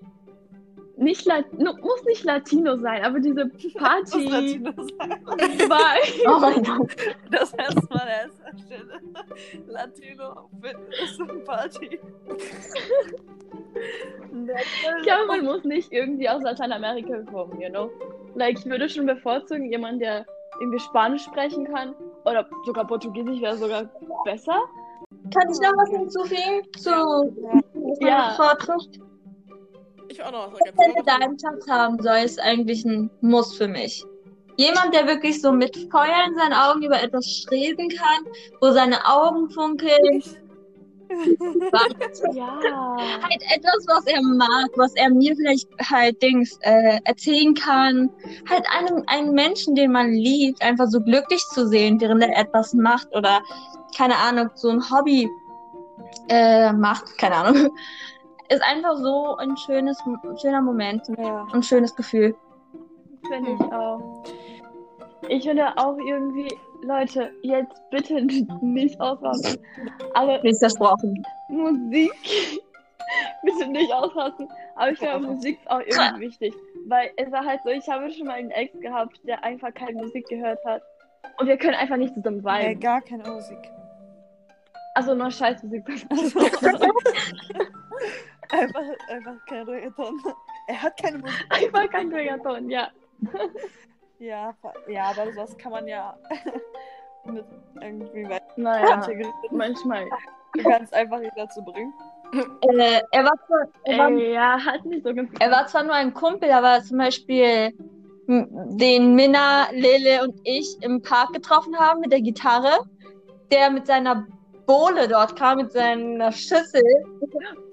nicht 0.96 1.26
muss 1.26 2.04
nicht 2.06 2.24
Latino 2.24 2.76
sein, 2.76 3.04
aber 3.04 3.20
diese 3.20 3.46
Party 3.74 4.28
Latino 4.28 4.72
sein. 4.76 5.58
Vibe. 5.58 6.28
Oh 6.28 6.38
mein 6.40 6.62
Gott. 6.62 6.96
Das 7.30 7.52
erstmal 7.54 8.00
an 8.02 8.08
erster 8.08 8.58
Stelle. 8.64 9.00
Latino 9.66 10.48
Fitness 10.60 11.18
und 11.20 11.44
Party. 11.44 12.00
Ich 14.30 15.02
glaube, 15.02 15.26
man 15.28 15.44
muss 15.44 15.64
nicht 15.64 15.92
irgendwie 15.92 16.28
aus 16.28 16.42
Lateinamerika 16.42 17.20
kommen, 17.30 17.60
you 17.60 17.68
know? 17.68 17.90
Like, 18.34 18.58
ich 18.58 18.66
würde 18.66 18.88
schon 18.88 19.06
bevorzugen, 19.06 19.70
jemand, 19.70 20.00
der 20.00 20.24
irgendwie 20.60 20.80
Spanisch 20.80 21.24
sprechen 21.24 21.66
kann. 21.72 21.94
Oder 22.24 22.48
sogar 22.64 22.86
Portugiesisch 22.86 23.40
wäre 23.40 23.56
sogar 23.56 23.88
besser. 24.24 24.62
Kann 25.32 25.50
ich 25.50 25.58
noch 25.60 25.76
was 25.76 25.90
hinzufügen 25.90 26.62
zu 26.76 26.90
Ja. 28.00 28.30
bevorzugt? 28.30 29.00
Ich 30.16 30.24
auch 30.24 30.32
noch 30.32 30.50
was 30.50 30.60
Wenn 30.60 30.92
du 30.92 30.96
ergänzen. 30.96 31.04
deinen 31.04 31.38
Schatz 31.38 31.68
haben 31.68 32.02
soll, 32.02 32.16
ist 32.24 32.40
eigentlich 32.40 32.84
ein 32.86 33.10
Muss 33.20 33.54
für 33.54 33.68
mich. 33.68 34.02
Jemand, 34.56 34.94
der 34.94 35.06
wirklich 35.06 35.42
so 35.42 35.52
mit 35.52 35.76
Feuer 35.90 36.24
in 36.26 36.34
seinen 36.34 36.54
Augen 36.54 36.82
über 36.82 37.02
etwas 37.02 37.26
streben 37.26 37.90
kann, 37.90 38.24
wo 38.62 38.70
seine 38.70 39.04
Augen 39.06 39.50
funkeln. 39.50 40.22
Ja. 42.34 42.96
halt 43.22 43.42
etwas, 43.54 43.86
was 43.86 44.06
er 44.06 44.20
mag, 44.22 44.68
was 44.74 44.92
er 44.96 45.08
mir 45.08 45.36
vielleicht 45.36 45.68
halt 45.88 46.20
Dings 46.20 46.58
äh, 46.62 46.98
erzählen 47.04 47.54
kann. 47.54 48.10
Halt 48.50 48.64
einen, 48.76 49.06
einen 49.06 49.32
Menschen, 49.32 49.76
den 49.76 49.92
man 49.92 50.12
liebt, 50.12 50.60
einfach 50.62 50.88
so 50.88 51.00
glücklich 51.00 51.40
zu 51.54 51.68
sehen, 51.68 52.00
während 52.00 52.24
er 52.24 52.36
etwas 52.36 52.74
macht 52.74 53.14
oder 53.14 53.40
keine 53.96 54.16
Ahnung, 54.16 54.50
so 54.56 54.68
ein 54.68 54.82
Hobby 54.90 55.28
äh, 56.28 56.72
macht, 56.72 57.16
keine 57.18 57.36
Ahnung. 57.36 57.70
Ist 58.48 58.62
einfach 58.62 58.96
so 58.96 59.36
ein 59.36 59.56
schönes, 59.56 60.02
schöner 60.40 60.62
Moment 60.62 61.02
Ja. 61.18 61.42
und 61.42 61.54
ein 61.54 61.62
schönes 61.62 61.94
Gefühl. 61.94 62.34
Finde 63.28 63.52
ich 63.52 63.60
auch. 63.72 64.22
Ich 65.28 65.42
finde 65.44 65.66
auch 65.76 65.96
irgendwie, 65.98 66.48
Leute, 66.82 67.32
jetzt 67.42 67.82
bitte 67.90 68.22
nicht 68.60 69.00
ausrasten. 69.00 69.58
Aber 70.14 70.40
Wie 70.42 70.54
versprochen. 70.54 71.26
Musik, 71.48 72.12
bitte 73.42 73.66
nicht 73.68 73.92
ausrasten. 73.92 74.48
Aber 74.76 74.90
ich 74.92 74.98
glaube, 74.98 75.26
Musik 75.26 75.58
ist 75.60 75.70
auch 75.70 75.80
irgendwie 75.80 76.26
wichtig. 76.28 76.54
Weil 76.86 77.10
es 77.16 77.32
war 77.32 77.44
halt 77.44 77.60
so, 77.64 77.70
ich 77.70 77.88
habe 77.88 78.10
schon 78.12 78.26
mal 78.28 78.34
einen 78.34 78.50
Ex 78.52 78.78
gehabt, 78.80 79.18
der 79.24 79.42
einfach 79.42 79.74
keine 79.74 80.02
Musik 80.02 80.28
gehört 80.28 80.64
hat. 80.64 80.82
Und 81.38 81.48
wir 81.48 81.56
können 81.56 81.74
einfach 81.74 81.96
nicht 81.96 82.14
zusammen 82.14 82.46
Ey, 82.46 82.70
viben. 82.70 82.80
gar 82.80 83.00
keine 83.00 83.28
Musik. 83.28 83.58
Also 84.94 85.14
nur 85.14 85.30
Scheißmusik. 85.30 85.82
einfach, 88.50 88.82
einfach 89.08 89.46
kein 89.46 89.68
Reggaeton. 89.68 90.22
Er 90.68 90.82
hat 90.82 91.00
keine 91.00 91.18
Musik. 91.18 91.46
einfach 91.50 91.90
kein 91.90 92.12
Reggaeton, 92.12 92.70
ja. 92.70 92.88
Ja, 94.18 94.54
ja, 94.88 95.04
aber 95.04 95.32
sowas 95.32 95.56
kann 95.58 95.72
man 95.72 95.86
ja 95.86 96.16
mit 97.24 97.44
irgendwie 97.80 98.28
weiter 98.28 98.46
Naja, 98.56 98.94
integrieren. 98.94 99.32
manchmal. 99.50 100.08
Du 100.54 100.62
kannst 100.62 100.94
einfach 100.94 101.20
ihn 101.20 101.30
dazu 101.36 101.62
bringen. 101.62 101.92
Äh, 102.32 103.00
er, 103.12 103.24
war 103.24 103.46
zwar, 103.46 103.68
er, 103.84 103.98
war, 103.98 104.10
Ey, 104.10 104.32
ja, 104.32 104.58
hat 104.58 104.84
nicht 104.84 105.04
so 105.04 105.10
er 105.10 105.50
war 105.50 105.66
zwar 105.66 105.84
nur 105.84 105.94
ein 105.94 106.12
Kumpel, 106.12 106.50
aber 106.50 106.82
zum 106.82 106.98
Beispiel 106.98 107.72
den 108.28 109.14
Minna, 109.14 109.70
Lele 109.70 110.24
und 110.24 110.40
ich 110.44 110.76
im 110.82 111.00
Park 111.02 111.32
getroffen 111.32 111.76
haben 111.78 112.00
mit 112.00 112.10
der 112.10 112.20
Gitarre, 112.20 112.80
der 113.52 113.70
mit 113.70 113.86
seiner 113.86 114.26
Bohle 114.66 115.08
dort 115.08 115.36
kam, 115.36 115.58
mit 115.58 115.72
seiner 115.72 116.32
Schüssel. 116.32 116.82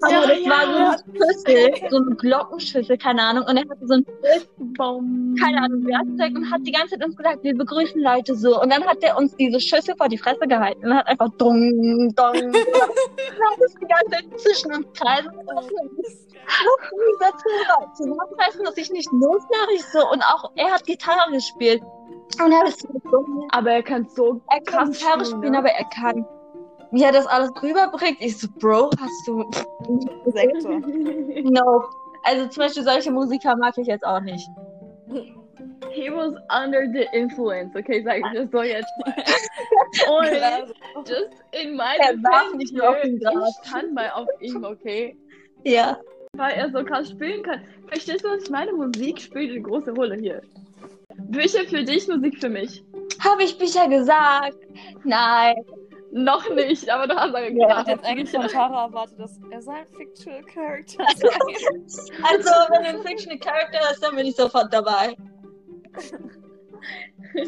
Ja, 0.08 0.18
Aber 0.18 0.26
das 0.26 0.40
ja. 0.40 0.50
war 0.50 0.66
so 0.66 0.78
eine 0.78 1.16
Schüssel, 1.16 1.90
so 1.90 1.96
eine 1.96 2.16
Glockenschüssel, 2.16 2.98
keine 2.98 3.22
Ahnung. 3.22 3.44
Und 3.48 3.56
er 3.56 3.68
hatte 3.68 3.86
so 3.86 3.94
ein 3.94 4.06
Baum. 4.76 5.34
keine 5.42 5.62
Ahnung, 5.62 5.84
Werkzeug 5.86 6.36
und 6.36 6.50
hat 6.50 6.60
die 6.64 6.72
ganze 6.72 6.96
Zeit 6.96 7.04
uns 7.04 7.16
gesagt, 7.16 7.42
wir 7.42 7.56
begrüßen 7.56 8.00
Leute 8.00 8.34
so. 8.34 8.60
Und 8.60 8.72
dann 8.72 8.84
hat 8.84 9.02
er 9.02 9.16
uns 9.16 9.34
diese 9.36 9.60
Schüssel 9.60 9.94
vor 9.96 10.08
die 10.08 10.18
Fresse 10.18 10.46
gehalten 10.46 10.86
und 10.86 10.94
hat 10.94 11.06
einfach 11.06 11.28
dong, 11.38 12.12
dong. 12.14 12.36
und 12.36 12.56
hat 12.56 13.58
das 13.60 13.74
die 13.74 13.86
ganze 13.86 14.10
Zeit 14.10 14.40
zwischen 14.40 14.72
uns 14.74 14.86
kreisen 14.98 15.30
dazu 17.20 17.48
zusammenreißen, 17.94 18.64
dass 18.64 18.76
ich 18.76 18.90
nicht 18.90 19.10
loslache. 19.12 19.72
Ich 19.74 19.84
so, 19.86 20.10
und 20.10 20.22
auch 20.22 20.50
er 20.56 20.72
hat 20.72 20.84
Gitarre 20.84 21.32
gespielt. 21.32 21.82
Und 22.42 22.52
er 22.52 22.66
ist 22.66 22.80
so 22.80 22.88
dumm. 23.10 23.48
Aber 23.50 23.70
er 23.70 23.82
kann 23.82 24.08
so 24.08 24.40
Er 24.50 24.60
kann 24.62 24.90
Gitarre 24.90 25.24
spielen, 25.24 25.38
spielen, 25.38 25.52
ne? 25.52 25.58
aber 25.58 25.70
er 25.70 25.84
kann. 25.84 26.26
Wie 26.94 27.02
er 27.02 27.10
das 27.10 27.26
alles 27.26 27.50
rüberbringt, 27.60 28.18
ich 28.20 28.38
so, 28.38 28.46
Bro, 28.60 28.88
hast 29.00 29.26
du. 29.26 29.50
Sektor. 30.30 30.78
No. 31.42 31.84
Also 32.22 32.46
zum 32.46 32.62
Beispiel 32.62 32.84
solche 32.84 33.10
Musiker 33.10 33.56
mag 33.56 33.76
ich 33.76 33.88
jetzt 33.88 34.06
auch 34.06 34.20
nicht. 34.20 34.48
He 35.90 36.08
was 36.08 36.34
under 36.50 36.86
the 36.92 37.06
influence, 37.12 37.74
okay, 37.74 38.00
sag 38.04 38.18
ich 38.18 38.24
das 38.32 38.48
so 38.52 38.62
jetzt 38.62 38.88
mal. 39.04 40.28
Klar, 40.30 40.62
Und 40.94 41.08
just 41.08 41.30
in 41.50 41.76
my 41.76 41.96
Er 41.98 42.16
darf 42.16 42.44
defense, 42.44 42.56
nicht 42.58 42.74
mehr 42.74 42.88
auf 42.88 42.96
ich 43.02 43.68
stand 43.68 43.92
mal 43.92 44.10
auf 44.10 44.28
ihm, 44.40 44.62
okay? 44.62 45.16
Ja. 45.64 45.98
Weil 46.36 46.54
er 46.54 46.70
so 46.70 46.84
krass 46.84 47.10
spielen 47.10 47.42
kann. 47.42 47.60
Verstehst 47.88 48.24
du, 48.24 48.28
was 48.28 48.44
ich 48.44 48.50
meine? 48.50 48.72
Musik 48.72 49.20
spielt 49.20 49.50
eine 49.50 49.62
große 49.62 49.92
Rolle 49.92 50.14
hier. 50.14 50.42
Bücher 51.28 51.64
für 51.64 51.82
dich, 51.82 52.06
Musik 52.06 52.38
für 52.40 52.48
mich. 52.48 52.84
Habe 53.18 53.42
ich 53.42 53.58
Bücher 53.58 53.88
gesagt? 53.88 54.58
Nein. 55.04 55.56
Noch 56.16 56.48
nicht, 56.54 56.88
aber 56.88 57.08
du 57.08 57.16
hast 57.16 57.34
ja 57.34 57.48
Ich 57.48 57.74
hatte 57.74 57.90
jetzt 57.90 58.04
eigentlich 58.04 58.30
von 58.30 58.46
Tara 58.46 58.84
erwartet, 58.84 59.18
dass 59.18 59.40
er 59.50 59.60
sein 59.60 59.84
Fictional 59.96 60.44
Character 60.44 61.04
sei. 61.16 61.28
Also, 62.22 62.50
wenn 62.70 62.84
ein 62.84 63.02
Fictional 63.02 63.38
Character 63.40 63.80
ist, 63.90 64.00
dann 64.00 64.14
bin 64.14 64.24
ich 64.24 64.36
sofort 64.36 64.72
dabei. 64.72 65.16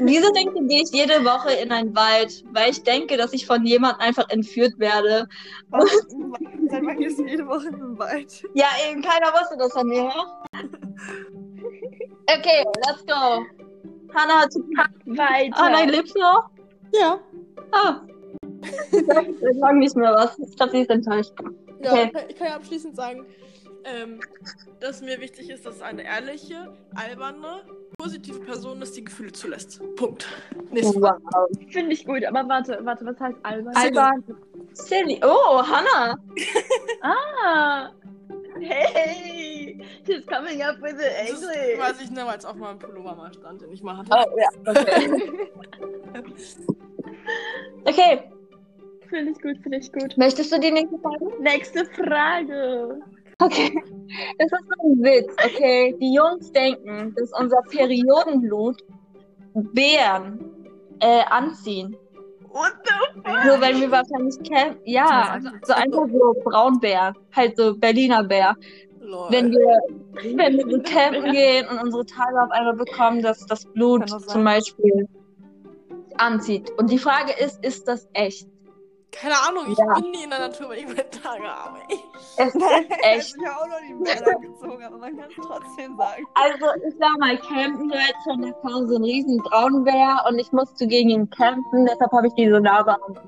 Wieso 0.01 0.33
denke 0.33 0.67
gehe 0.67 0.83
ich 0.83 0.91
jede 0.91 1.25
Woche 1.25 1.53
in 1.53 1.71
einen 1.71 1.95
Wald? 1.95 2.43
Weil 2.51 2.71
ich 2.71 2.83
denke, 2.83 3.17
dass 3.17 3.33
ich 3.33 3.47
von 3.47 3.65
jemandem 3.65 4.01
einfach 4.01 4.29
entführt 4.31 4.77
werde. 4.81 5.29
Was? 5.69 5.89
Wann 6.11 6.97
gehst 6.99 7.21
du 7.21 7.25
jede 7.25 7.47
Woche 7.47 7.69
im 7.69 7.97
Wald? 7.97 8.43
Ja, 8.55 8.67
eben, 8.91 9.01
keiner 9.01 9.29
wusste 9.29 9.57
das 9.59 9.73
von 9.73 9.87
mir. 9.87 10.11
Okay, 12.27 12.65
let's 12.85 13.07
go. 13.07 13.47
Hannah, 14.13 14.41
hat 14.41 14.53
Weiter. 15.05 15.57
Hannah 15.57 15.85
lebst 15.85 16.17
du 16.17 16.21
noch? 16.21 16.51
Ja. 16.93 17.21
Ah. 17.71 18.01
Ich 18.63 19.59
sag 19.61 19.75
nicht 19.77 19.97
mehr 19.97 20.13
was. 20.15 20.39
Ich 20.39 20.57
glaube, 20.57 20.73
sie 20.73 20.81
ist 20.81 20.91
enttäuscht. 20.91 21.33
Ja, 21.83 21.93
Okay. 21.93 22.11
ich 22.29 22.37
kann 22.37 22.49
ja 22.49 22.57
abschließend 22.57 22.97
sagen, 22.97 23.27
ähm, 23.85 24.21
dass 24.81 25.01
mir 25.03 25.21
wichtig 25.21 25.51
ist, 25.51 25.65
dass 25.67 25.81
eine 25.83 26.03
ehrliche, 26.05 26.73
alberne, 26.95 27.63
positive 27.99 28.41
Person 28.41 28.83
ist, 28.83 28.97
die 28.97 29.05
Gefühle 29.05 29.33
zulässt. 29.33 29.81
Punkt. 29.97 30.27
Nächste. 30.71 31.01
Wow. 31.01 31.17
Finde 31.71 31.93
ich 31.93 32.05
gut, 32.05 32.25
aber 32.25 32.49
warte, 32.49 32.79
warte, 32.83 33.05
was 33.07 33.19
heißt 33.21 33.37
albern? 33.43 33.75
Alban. 33.77 34.25
Silly. 34.73 35.21
Oh, 35.25 35.63
Hannah. 35.63 36.17
Ah! 37.03 37.91
Hey! 38.59 39.79
She's 40.07 40.27
coming 40.27 40.63
up 40.63 40.81
with 40.81 40.97
the 40.97 41.05
Das 41.05 41.43
English. 41.43 41.79
weiß 41.79 42.01
ich 42.03 42.11
nicht, 42.11 42.27
weil 42.27 42.39
es 42.39 42.45
auf 42.45 42.57
meinem 42.57 42.79
Pullover 42.79 43.15
mal 43.15 43.33
stand, 43.33 43.61
den 43.61 43.71
ich 43.73 43.83
mal 43.83 43.97
hatte. 43.99 44.11
Oh, 44.11 44.39
ja. 44.39 44.49
Okay. 47.85 47.85
okay, 47.85 48.23
Finde 49.09 49.33
ich 49.33 49.43
gut, 49.43 49.59
finde 49.63 49.79
ich 49.79 49.93
gut. 49.93 50.17
möchtest 50.17 50.53
du 50.53 50.59
die 50.59 50.71
nächste 50.71 50.99
Frage? 50.99 51.43
Nächste 51.43 51.85
Frage. 51.87 53.01
Okay. 53.39 53.73
Das 54.39 54.47
ist 54.47 54.67
so 54.69 54.89
ein 54.89 55.03
Witz, 55.03 55.35
okay? 55.45 55.95
Die 56.01 56.15
Jungs 56.15 56.51
denken, 56.53 57.15
dass 57.17 57.31
unser 57.39 57.61
Periodenblut 57.71 58.83
Bären 59.55 60.39
äh, 61.01 61.23
anziehen. 61.29 61.97
What 62.49 62.73
the 62.85 63.21
fuck? 63.21 63.43
So, 63.45 63.61
wenn 63.61 63.81
wir 63.81 63.91
wahrscheinlich 63.91 64.37
campen. 64.49 64.81
Ja, 64.85 65.39
so 65.63 65.75
einfach 65.75 66.07
so 66.11 66.35
Braunbär. 66.45 67.13
Halt 67.35 67.57
so 67.57 67.77
Berliner 67.77 68.25
Bär. 68.25 68.57
Lol. 69.01 69.27
Wenn 69.31 69.51
wir, 69.51 69.79
wenn 70.37 70.57
wir 70.57 70.71
so 70.71 70.83
campen 70.83 71.33
gehen 71.33 71.69
und 71.69 71.79
unsere 71.79 72.07
Tage 72.07 72.41
auf 72.43 72.51
einmal 72.51 72.75
bekommen, 72.75 73.23
dass 73.23 73.45
das 73.47 73.67
Blut 73.67 74.09
zum 74.09 74.45
Beispiel 74.45 75.07
anzieht. 76.17 76.71
Und 76.79 76.91
die 76.91 76.99
Frage 76.99 77.33
ist, 77.39 77.63
ist 77.65 77.87
das 77.87 78.09
echt? 78.15 78.49
Keine 79.21 79.35
Ahnung, 79.49 79.73
ich 79.73 79.79
Ja. 79.79 79.95
bin 79.95 80.11
nie 80.11 80.25
in 80.25 80.31
der 80.31 80.39
Natur, 80.41 80.69
weil 80.69 80.79
ich 80.79 80.87
meine 80.87 81.09
Tage 81.11 81.45
habe. 81.45 81.79
Es 82.37 82.55
ist 82.55 82.63
echt. 83.03 83.37
Ich 83.39 83.47
habe 83.47 83.61
auch 83.63 83.67
noch 83.67 83.81
die 83.81 83.95
Bilder 83.95 84.35
gezogen, 84.41 84.85
aber 84.85 84.99
man 84.99 85.17
kann 85.17 85.29
es 85.31 85.37
trotzdem 85.37 85.97
sagen. 85.97 86.25
Also, 86.35 86.67
ich 86.89 87.01
war 87.01 87.17
mal 87.19 87.39
campen 87.39 87.91
jetzt 87.91 88.25
von 88.25 88.43
der 88.43 88.53
kam 88.55 88.87
so 88.87 88.97
ein 88.97 89.05
riesen 89.05 89.39
Braunbär 89.39 90.25
und 90.29 90.39
ich 90.39 90.53
musste 90.53 90.87
gegen 90.87 91.09
ihn 91.11 91.31
kämpfen, 91.31 91.87
deshalb 91.87 92.13
habe 92.13 92.27
ich 92.27 92.35
diese 92.35 92.61
Narbe 92.61 92.93
an. 92.95 93.19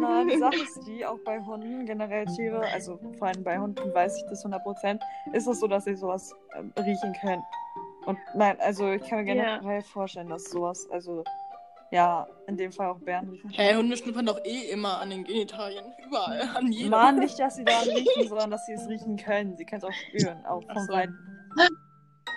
Na, 0.00 0.24
die 0.24 0.36
Sache 0.38 0.56
ist 0.56 0.86
die, 0.86 1.04
auch 1.04 1.18
bei 1.24 1.40
Hunden, 1.40 1.84
generell 1.86 2.26
Tiere, 2.26 2.60
also 2.72 2.98
vor 3.18 3.28
allem 3.28 3.42
bei 3.42 3.58
Hunden 3.58 3.92
weiß 3.94 4.16
ich 4.16 4.24
das 4.30 4.44
100%, 4.44 5.00
ist 5.32 5.46
es 5.46 5.60
so, 5.60 5.66
dass 5.66 5.84
sie 5.84 5.94
sowas 5.94 6.34
ähm, 6.56 6.72
riechen 6.78 7.14
können. 7.20 7.42
Und 8.06 8.18
nein, 8.34 8.56
also 8.60 8.88
ich 8.90 9.02
kann 9.08 9.18
mir 9.18 9.24
generell 9.34 9.82
vorstellen, 9.82 10.28
dass 10.28 10.44
sowas, 10.44 10.88
also 10.90 11.24
ja, 11.90 12.26
in 12.46 12.56
dem 12.56 12.72
Fall 12.72 12.88
auch 12.88 12.98
Bären 12.98 13.28
riechen 13.30 13.50
Hä, 13.50 13.74
Hunde 13.76 13.96
schnuppern 13.96 14.26
doch 14.26 14.44
eh 14.44 14.70
immer 14.70 14.98
an 15.00 15.10
den 15.10 15.24
Genitalien. 15.24 15.84
Überall, 16.06 16.48
an 16.54 16.70
jedem. 16.72 16.90
Mann, 16.90 17.18
nicht, 17.18 17.38
dass 17.38 17.56
sie 17.56 17.64
daran 17.64 17.88
riechen, 17.88 18.28
sondern 18.28 18.50
dass 18.50 18.66
sie 18.66 18.72
es 18.72 18.86
riechen 18.88 19.16
können. 19.16 19.56
Sie 19.56 19.64
können 19.64 19.82
es 19.82 19.84
auch 19.84 19.92
spüren, 19.92 20.44
auch 20.46 20.62
vom 20.72 20.84
so. 20.84 20.92
Weiten. 20.92 21.16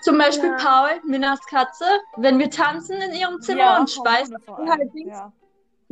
Zum 0.03 0.17
Beispiel 0.17 0.49
Ja. 0.49 0.57
Paul, 0.57 1.01
Minas 1.05 1.39
Katze, 1.45 1.85
wenn 2.17 2.39
wir 2.39 2.49
tanzen 2.49 2.95
in 3.01 3.13
ihrem 3.13 3.41
Zimmer 3.41 3.59
Ja, 3.59 3.79
und 3.79 3.89
speisen 3.89 4.37
halt 4.47 4.89
ja. 4.95 5.31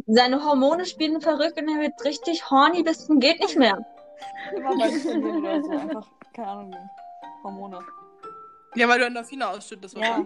Seine 0.07 0.43
Hormone 0.43 0.85
spielen 0.85 1.21
verrückt 1.21 1.61
und 1.61 1.67
er 1.67 1.81
wird 1.81 2.03
richtig 2.05 2.49
horny 2.49 2.81
bis 2.81 3.05
zum 3.05 3.19
geht 3.19 3.39
nicht 3.39 3.57
mehr. 3.57 3.77
Immer 4.55 4.77
Trainieren 4.77 5.37
oder 5.37 5.61
so, 5.61 5.69
einfach, 5.71 6.07
keine 6.33 6.47
Ahnung, 6.47 6.75
Hormone. 7.43 7.79
Ja, 8.75 8.87
weil 8.87 8.99
du 8.99 9.05
Endorphine 9.05 9.47
ausschüttest 9.47 9.97
Ja. 9.97 10.23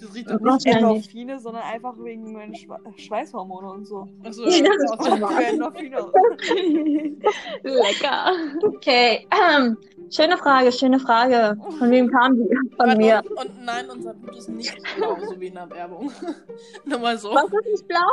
Das 0.00 0.14
riecht 0.14 0.30
doch 0.30 0.40
Nicht. 0.40 0.66
Endorphine, 0.66 1.38
sondern 1.38 1.62
einfach 1.62 1.94
wegen 1.98 2.32
meinen 2.32 2.54
Schwe 2.54 2.78
Schweißhormone 2.96 3.70
und 3.70 3.84
so. 3.84 4.08
Achso, 4.24 4.44
Ja, 4.48 4.64
das 4.78 4.96
das 4.98 5.06
ist 5.06 5.22
auch 5.22 5.38
Endorphine. 5.38 5.96
Lecker. 7.62 8.32
Okay, 8.62 9.26
ähm, 9.30 9.76
schöne 10.10 10.38
Frage, 10.38 10.72
schöne 10.72 10.98
Frage. 10.98 11.56
Von 11.78 11.90
wem 11.90 12.10
kam 12.10 12.36
die? 12.36 12.48
Von 12.76 12.88
Warte, 12.88 12.96
mir. 12.96 13.22
Und, 13.28 13.38
und 13.38 13.64
nein, 13.64 13.90
unser 13.90 14.14
Blut 14.14 14.36
ist 14.36 14.48
nicht 14.48 14.76
blau, 14.96 15.18
so 15.28 15.38
wie 15.38 15.48
in 15.48 15.54
der 15.54 15.70
Werbung. 15.70 16.10
Nur 16.84 16.98
mal 16.98 17.18
so. 17.18 17.34
Was 17.34 17.44
ist 17.44 17.66
nicht 17.72 17.88
blau? 17.88 18.08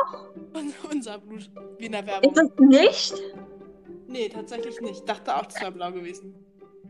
Und 0.54 0.74
unser 0.92 1.18
Blut 1.20 1.50
wie 1.78 1.86
in 1.86 1.92
der 1.94 2.06
Werbung. 2.06 2.32
Ist 2.32 2.42
es 2.42 2.60
nicht? 2.60 3.14
Nee, 4.08 4.30
tatsächlich 4.30 4.80
nicht. 4.82 5.00
Ich 5.00 5.06
dachte 5.06 5.36
auch, 5.36 5.46
es 5.48 5.60
wäre 5.62 5.72
blau 5.72 5.92
gewesen. 5.92 6.34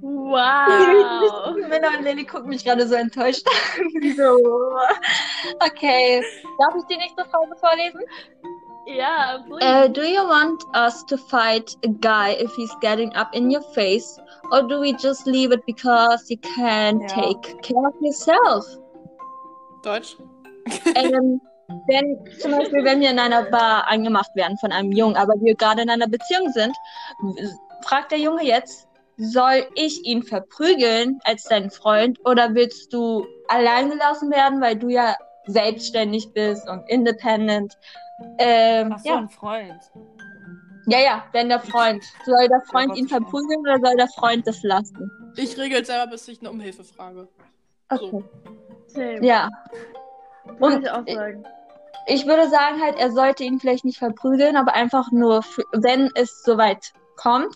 Wow. 0.02 1.56
Männer 1.70 1.90
und 1.98 2.04
Lily 2.04 2.26
gucken 2.26 2.50
mich 2.50 2.64
gerade 2.64 2.88
so 2.88 2.96
enttäuscht 2.96 3.46
an. 3.48 4.14
so. 4.18 4.38
Okay, 5.66 6.24
darf 6.60 6.76
ich 6.76 6.86
die 6.90 6.98
nächste 6.98 7.26
Frage 7.26 7.56
vorlesen? 7.60 8.02
Ja, 8.86 9.44
please. 9.46 9.66
Uh, 9.66 9.88
do 9.90 10.02
you 10.02 10.22
want 10.24 10.64
us 10.74 11.06
to 11.08 11.18
fight 11.18 11.76
a 11.84 11.90
guy 12.00 12.34
if 12.40 12.54
he's 12.56 12.74
getting 12.82 13.14
up 13.16 13.34
in 13.34 13.50
your 13.52 13.64
face? 13.74 14.20
Or 14.52 14.62
do 14.64 14.80
we 14.80 14.94
just 14.94 15.26
leave 15.28 15.52
it 15.52 15.66
because 15.66 16.30
you 16.30 16.38
can 16.56 17.02
Ja. 17.02 17.08
take 17.08 17.62
care 17.62 17.86
of 17.88 17.94
yourself? 18.00 18.66
Deutsch? 19.84 20.16
ähm, 20.96 21.42
wenn 21.88 22.18
zum 22.40 22.52
Beispiel, 22.52 22.84
wenn 22.86 23.02
wir 23.02 23.10
in 23.10 23.20
einer 23.20 23.44
Bar 23.44 23.90
angemacht 23.90 24.34
werden 24.36 24.58
von 24.58 24.72
einem 24.72 24.92
Jungen, 24.94 25.18
aber 25.18 25.34
wir 25.42 25.54
gerade 25.56 25.82
in 25.82 25.90
einer 25.90 26.08
Beziehung 26.08 26.50
sind, 26.54 26.74
fragt 27.82 28.12
der 28.12 28.20
Junge 28.20 28.44
jetzt, 28.46 28.87
soll 29.18 29.68
ich 29.76 30.06
ihn 30.06 30.24
verprügeln 30.24 31.20
als 31.24 31.44
deinen 31.44 31.72
Freund 31.72 32.20
oder 32.26 32.54
willst 32.54 32.94
du 32.94 33.26
allein 33.48 33.90
gelassen 33.90 34.32
werden, 34.32 34.62
weil 34.62 34.76
du 34.78 34.90
ja 34.90 35.16
selbstständig 35.48 36.32
bist 36.34 36.68
und 36.70 36.88
independent? 36.88 37.78
Ähm, 38.38 38.92
Ach 38.94 39.00
so, 39.00 39.10
ja. 39.10 39.18
ein 39.18 39.30
Freund. 39.30 39.80
ja, 40.88 41.00
ja, 41.00 41.24
wenn 41.32 41.50
der 41.50 41.60
Freund. 41.60 42.04
Soll 42.26 42.48
der 42.48 42.62
Freund 42.62 42.96
ihn 42.96 43.08
verprügeln 43.08 43.60
oder 43.62 43.80
soll 43.80 43.96
der 43.96 44.08
Freund 44.08 44.46
das 44.48 44.62
lassen? 44.64 45.12
Ich 45.36 45.58
regel 45.58 45.84
selber, 45.84 46.12
bis 46.12 46.28
ich 46.28 46.40
eine 46.40 46.50
Umhilfe 46.52 46.84
frage. 46.84 47.28
Okay. 47.90 48.24
Same. 48.88 49.26
Ja. 49.26 49.50
Würde 50.46 50.76
Und 50.76 50.84
ich 50.84 50.90
auch 50.92 51.08
sagen. 51.08 51.46
ich 52.08 52.26
würde 52.26 52.50
sagen 52.50 52.82
halt, 52.82 52.96
er 52.98 53.12
sollte 53.12 53.44
ihn 53.44 53.60
vielleicht 53.60 53.86
nicht 53.86 54.00
verprügeln, 54.00 54.56
aber 54.56 54.76
einfach 54.76 55.12
nur, 55.12 55.44
für, 55.44 55.64
wenn 55.74 56.10
es 56.16 56.42
soweit 56.44 56.94
kommt, 57.16 57.56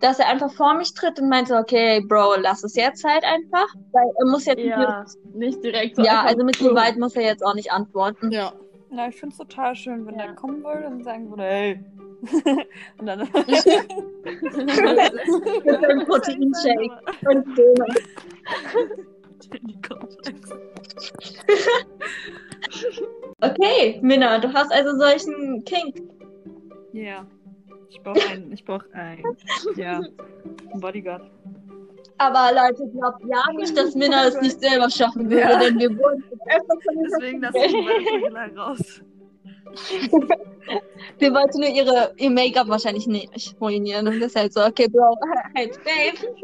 dass 0.00 0.18
er 0.18 0.28
einfach 0.28 0.50
vor 0.52 0.74
mich 0.74 0.92
tritt 0.94 1.20
und 1.20 1.28
meint 1.28 1.48
so, 1.48 1.56
okay, 1.56 2.00
Bro, 2.00 2.36
lass 2.40 2.64
es 2.64 2.74
jetzt 2.74 3.04
halt 3.04 3.24
einfach, 3.24 3.66
weil 3.92 4.06
er 4.18 4.26
muss 4.26 4.44
jetzt 4.46 4.60
Ja, 4.60 5.04
nicht 5.34 5.62
direkt 5.62 5.96
so. 5.96 6.02
ja, 6.02 6.22
also 6.22 6.44
mit. 6.44 6.58
Gewalt 6.58 6.98
muss 6.98 7.14
er 7.16 7.22
jetzt 7.22 7.44
auch 7.44 7.54
nicht 7.54 7.70
antworten. 7.72 8.30
Ja. 8.30 8.52
Na, 8.90 9.08
ich 9.08 9.16
finde 9.16 9.32
es 9.32 9.38
total 9.38 9.74
schön, 9.74 10.06
wenn 10.06 10.18
Ja. 10.18 10.26
der 10.26 10.34
kommen 10.34 10.62
würde 10.62 10.86
und 10.86 11.02
sagen 11.04 11.30
würde, 11.30 11.42
hey. 11.44 11.80
und 12.98 13.06
dann. 13.06 13.18
Mit 13.20 13.34
einem 15.84 16.00
Proteinshake 16.06 16.90
und 17.28 17.58
Döner. 17.58 17.86
Okay, 23.40 23.98
Minna, 24.02 24.38
du 24.38 24.52
hast 24.52 24.72
also 24.72 24.96
solchen 24.98 25.64
Kink. 25.64 25.96
Ja. 26.92 27.26
Ich 27.94 28.00
brauche 28.02 28.26
einen, 28.30 28.50
ich 28.52 28.64
brauche 28.64 28.86
einen, 28.94 29.22
ja, 29.76 29.96
einen 29.98 30.80
Bodyguard. 30.80 31.30
Aber 32.18 32.50
Leute, 32.54 32.88
glaubt 32.92 33.22
ja 33.26 33.42
nicht, 33.56 33.76
dass 33.76 33.94
Minna 33.94 34.28
es 34.28 34.40
nicht 34.40 34.60
selber 34.60 34.88
schaffen 34.88 35.28
würde, 35.28 35.40
Ja. 35.42 35.58
denn 35.58 35.78
wir 35.78 35.90
wurden 35.98 36.24
Deswegen 37.04 37.40
lasse 37.42 37.58
ich 37.58 37.66
die 37.66 37.74
Weibchen 37.74 38.58
raus. 38.58 39.02
Sie 41.20 41.32
wollte 41.32 41.58
nur 41.60 41.68
ihre, 41.68 42.12
ihr 42.16 42.30
Make-up 42.30 42.68
wahrscheinlich 42.68 43.06
nicht 43.06 43.56
ruinieren. 43.60 44.06
Und 44.06 44.20
das 44.20 44.28
ist 44.30 44.36
halt 44.36 44.52
so, 44.52 44.64
okay, 44.64 44.88
Bro, 44.88 45.16
halt, 45.56 45.78
babe. 45.84 46.34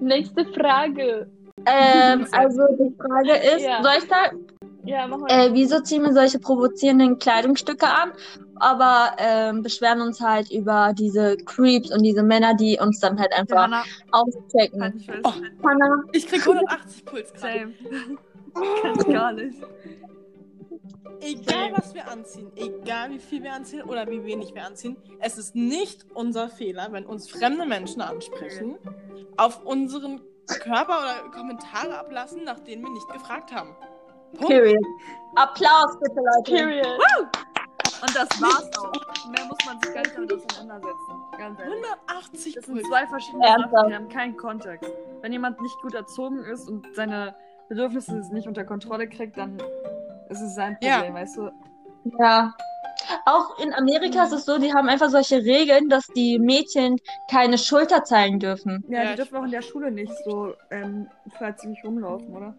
Nächste 0.00 0.44
Frage. 0.46 1.28
Ähm, 1.66 2.26
also 2.32 2.62
die 2.78 2.94
Frage 2.96 3.32
ist, 3.56 3.64
Ja. 3.64 3.82
soll 3.82 3.92
ich 3.98 4.08
da, 4.08 4.30
Ja, 4.84 5.06
mach 5.08 5.18
mal. 5.18 5.28
äh, 5.30 5.50
wieso 5.52 5.80
ziehen 5.80 6.02
wir 6.02 6.12
solche 6.12 6.38
provozierenden 6.38 7.18
Kleidungsstücke 7.18 7.86
an, 7.86 8.12
aber 8.60 9.12
ähm, 9.18 9.62
beschweren 9.62 10.00
uns 10.00 10.20
halt 10.20 10.50
über 10.50 10.92
diese 10.96 11.36
Creeps 11.36 11.92
und 11.92 12.02
diese 12.02 12.22
Männer, 12.22 12.54
die 12.54 12.78
uns 12.80 13.00
dann 13.00 13.18
halt 13.18 13.32
einfach 13.32 13.56
Johanna, 13.56 13.84
auschecken. 14.12 15.00
fest. 15.00 15.20
Oh. 15.24 15.32
Ich 16.12 16.26
krieg 16.26 16.40
180 16.40 17.04
Puls 17.04 17.32
gerade. 17.32 17.58
Same. 17.58 17.74
Kann 18.82 18.94
ich 18.98 19.14
gar 19.14 19.32
nicht. 19.32 19.58
Egal, 21.20 21.72
was 21.74 21.94
wir 21.94 22.08
anziehen, 22.08 22.52
egal 22.54 23.10
wie 23.10 23.18
viel 23.18 23.42
wir 23.42 23.52
anziehen 23.52 23.82
oder 23.82 24.08
wie 24.08 24.24
wenig 24.24 24.54
wir 24.54 24.64
anziehen, 24.64 24.96
es 25.20 25.36
ist 25.36 25.54
nicht 25.54 26.06
unser 26.14 26.48
Fehler, 26.48 26.88
wenn 26.92 27.04
uns 27.06 27.28
fremde 27.28 27.66
Menschen 27.66 28.00
ansprechen, 28.02 28.78
auf 29.36 29.64
unseren 29.64 30.20
Körper 30.46 31.00
oder 31.00 31.30
Kommentare 31.30 31.98
ablassen, 31.98 32.44
nach 32.44 32.60
denen 32.60 32.84
wir 32.84 32.90
nicht 32.90 33.08
gefragt 33.08 33.52
haben. 33.52 33.74
Punkt. 34.32 34.48
period. 34.48 34.84
Applaus 35.36 35.98
bitte, 36.00 36.20
Leute. 36.20 36.52
Period. 36.52 36.86
Und 38.00 38.14
das 38.14 38.28
war's 38.40 38.70
auch. 38.78 38.92
Mehr 39.30 39.44
muss 39.46 39.58
man 39.66 39.80
sich 39.80 39.92
gar 39.92 40.02
nicht 40.02 40.16
damit 40.16 40.32
auseinandersetzen. 40.32 41.12
Ganz 41.38 41.58
ehrlich. 41.60 41.74
180 42.08 42.54
Das 42.54 42.66
sind 42.66 42.86
zwei 42.86 43.06
verschiedene 43.06 43.46
Ernsthaft? 43.46 43.72
Sachen, 43.74 43.88
die 43.88 43.94
haben 43.94 44.08
keinen 44.08 44.36
Kontext. 44.36 44.90
Wenn 45.20 45.32
jemand 45.32 45.60
nicht 45.60 45.76
gut 45.82 45.94
erzogen 45.94 46.44
ist 46.44 46.68
und 46.68 46.86
seine 46.94 47.34
Bedürfnisse 47.68 48.12
nicht 48.32 48.46
unter 48.46 48.64
Kontrolle 48.64 49.08
kriegt, 49.08 49.36
dann 49.36 49.58
ist 50.28 50.40
es 50.40 50.54
sein 50.54 50.76
Ja. 50.80 50.96
Problem, 50.98 51.14
weißt 51.14 51.36
du? 51.38 51.50
Ja. 52.20 52.54
Auch 53.26 53.58
in 53.58 53.72
Amerika 53.74 54.24
ist 54.24 54.32
es 54.32 54.44
so, 54.44 54.58
die 54.58 54.72
haben 54.72 54.88
einfach 54.88 55.08
solche 55.08 55.36
Regeln, 55.36 55.88
dass 55.88 56.06
die 56.08 56.38
Mädchen 56.38 56.96
keine 57.30 57.56
Schulter 57.58 58.04
zeigen 58.04 58.38
dürfen. 58.38 58.84
Ja, 58.88 59.02
Ja, 59.02 59.10
die 59.10 59.16
dürfen 59.16 59.36
auch 59.36 59.44
in 59.44 59.50
der 59.50 59.62
Schule 59.62 59.90
nicht 59.90 60.12
so 60.24 60.54
ähm, 60.70 61.08
freizügig 61.36 61.78
rumlaufen, 61.84 62.34
oder? 62.36 62.54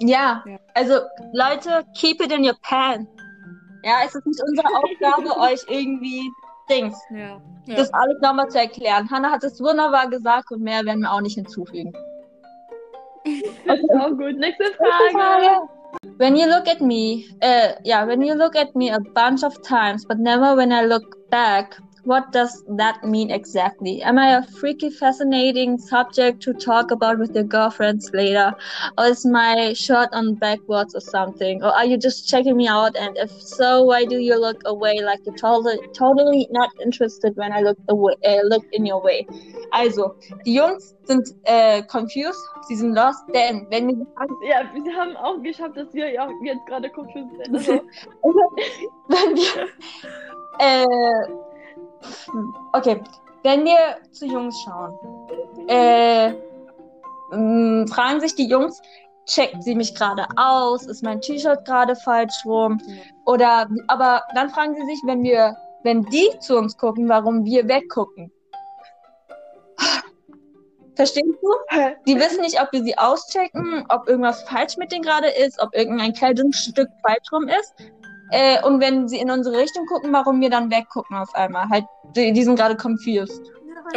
Ja, 0.00 0.42
Ja. 0.46 0.58
also 0.74 1.00
Leute, 1.32 1.84
keep 1.94 2.20
it 2.22 2.32
in 2.32 2.44
your 2.44 2.56
pants. 2.62 3.10
Ja, 3.84 3.98
es 4.04 4.14
ist 4.14 4.26
nicht 4.26 4.42
unsere 4.42 4.66
Aufgabe, 4.68 5.40
euch 5.40 5.60
irgendwie 5.68 6.30
Dings. 6.68 6.98
Ja. 7.10 7.40
Ja. 7.66 7.76
Das 7.76 7.92
alles 7.92 8.20
nochmal 8.20 8.48
zu 8.48 8.58
erklären. 8.58 9.10
Hannah 9.10 9.30
hat 9.30 9.44
es 9.44 9.60
wunderbar 9.60 10.08
gesagt 10.08 10.50
und 10.50 10.62
mehr 10.62 10.84
werden 10.84 11.02
wir 11.02 11.12
auch 11.12 11.20
nicht 11.20 11.34
hinzufügen. 11.34 11.92
Auch 14.00 14.10
gut. 14.10 14.38
Nächste 14.38 14.64
Nächste 14.64 14.74
Frage. 14.76 15.12
Frage. 15.12 15.68
When 16.18 16.36
you 16.36 16.46
look 16.46 16.66
at 16.66 16.80
me, 16.80 17.24
uh, 17.42 17.72
yeah, 17.84 18.06
when 18.06 18.22
you 18.22 18.34
look 18.34 18.56
at 18.56 18.74
me 18.74 18.90
a 18.90 19.00
bunch 19.14 19.42
of 19.42 19.60
times, 19.62 20.06
but 20.06 20.18
never 20.18 20.56
when 20.56 20.72
I 20.72 20.84
look 20.86 21.28
back, 21.30 21.78
what 22.08 22.32
does 22.32 22.64
that 22.78 23.04
mean 23.04 23.30
exactly? 23.30 24.00
Am 24.02 24.18
I 24.18 24.38
a 24.38 24.42
freaky, 24.42 24.88
fascinating 24.88 25.76
subject 25.76 26.40
to 26.44 26.54
talk 26.54 26.90
about 26.90 27.18
with 27.18 27.34
your 27.34 27.44
girlfriends 27.44 28.10
later? 28.14 28.54
Or 28.96 29.04
is 29.04 29.26
my 29.26 29.74
shirt 29.74 30.08
on 30.12 30.34
backwards 30.34 30.94
or 30.94 31.02
something? 31.02 31.62
Or 31.62 31.68
are 31.68 31.84
you 31.84 31.98
just 31.98 32.26
checking 32.26 32.56
me 32.56 32.66
out? 32.66 32.96
And 32.96 33.14
if 33.18 33.30
so, 33.30 33.84
why 33.84 34.06
do 34.06 34.16
you 34.16 34.40
look 34.40 34.62
away 34.64 35.02
like 35.02 35.20
you're 35.26 35.36
totally, 35.36 35.76
totally 35.92 36.48
not 36.50 36.70
interested 36.82 37.36
when 37.36 37.52
I 37.52 37.60
look 37.60 37.78
away, 37.90 38.14
uh, 38.24 38.40
look 38.44 38.64
in 38.72 38.86
your 38.86 39.02
way? 39.02 39.26
Also, 39.72 40.16
die 40.46 40.54
Jungs 40.54 40.96
sind 41.04 41.28
äh, 41.44 41.82
confused, 41.82 42.40
sie 42.68 42.76
sind 42.76 42.94
lost, 42.94 43.22
denn 43.34 43.66
wenn 43.68 43.88
wir 43.88 44.06
Ja, 44.48 44.62
wir 44.72 44.94
haben 44.96 45.14
auch 45.16 45.42
geschafft, 45.42 45.76
dass 45.76 45.92
wir 45.92 46.10
ja 46.10 46.26
jetzt 46.42 46.64
gerade 46.66 46.88
confused 46.88 47.36
sind. 47.44 47.54
Also, 47.54 47.82
wenn 49.08 49.36
wir. 49.36 49.68
Äh, 50.58 51.47
okay, 52.72 53.00
wenn 53.42 53.64
wir 53.64 53.98
zu 54.12 54.26
Jungs 54.26 54.56
schauen, 54.64 54.98
äh, 55.68 56.32
mh, 57.30 57.86
fragen 57.86 58.20
sich 58.20 58.34
die 58.34 58.48
Jungs, 58.48 58.80
checkt 59.26 59.62
sie 59.62 59.74
mich 59.74 59.94
gerade 59.94 60.26
aus? 60.36 60.86
Ist 60.86 61.02
mein 61.02 61.20
T-Shirt 61.20 61.64
gerade 61.64 61.94
falsch 61.96 62.44
rum? 62.44 62.80
Oder, 63.26 63.68
aber 63.86 64.22
dann 64.34 64.50
fragen 64.50 64.74
sie 64.74 64.86
sich, 64.86 65.00
wenn 65.04 65.22
wir, 65.22 65.56
wenn 65.84 66.04
die 66.04 66.28
zu 66.40 66.56
uns 66.56 66.76
gucken, 66.76 67.08
warum 67.08 67.44
wir 67.44 67.68
weggucken. 67.68 68.32
Verstehst 70.96 71.28
du? 71.40 71.48
Die 72.08 72.16
wissen 72.16 72.40
nicht, 72.40 72.60
ob 72.60 72.72
wir 72.72 72.82
sie 72.82 72.98
auschecken, 72.98 73.84
ob 73.88 74.08
irgendwas 74.08 74.42
falsch 74.42 74.76
mit 74.78 74.90
denen 74.90 75.04
gerade 75.04 75.28
ist, 75.28 75.60
ob 75.60 75.72
irgendein 75.72 76.12
Kleidungsstück 76.12 76.88
falsch 77.06 77.32
rum 77.32 77.46
ist. 77.46 77.72
Äh, 78.30 78.62
und 78.64 78.80
wenn 78.80 79.08
sie 79.08 79.18
in 79.18 79.30
unsere 79.30 79.58
Richtung 79.58 79.86
gucken, 79.86 80.12
warum 80.12 80.40
wir 80.40 80.50
dann 80.50 80.70
weggucken 80.70 81.16
auf 81.16 81.34
einmal. 81.34 81.68
Halt, 81.68 81.84
die, 82.16 82.32
die 82.32 82.42
sind 82.44 82.56
gerade 82.56 82.76
confused. 82.76 83.42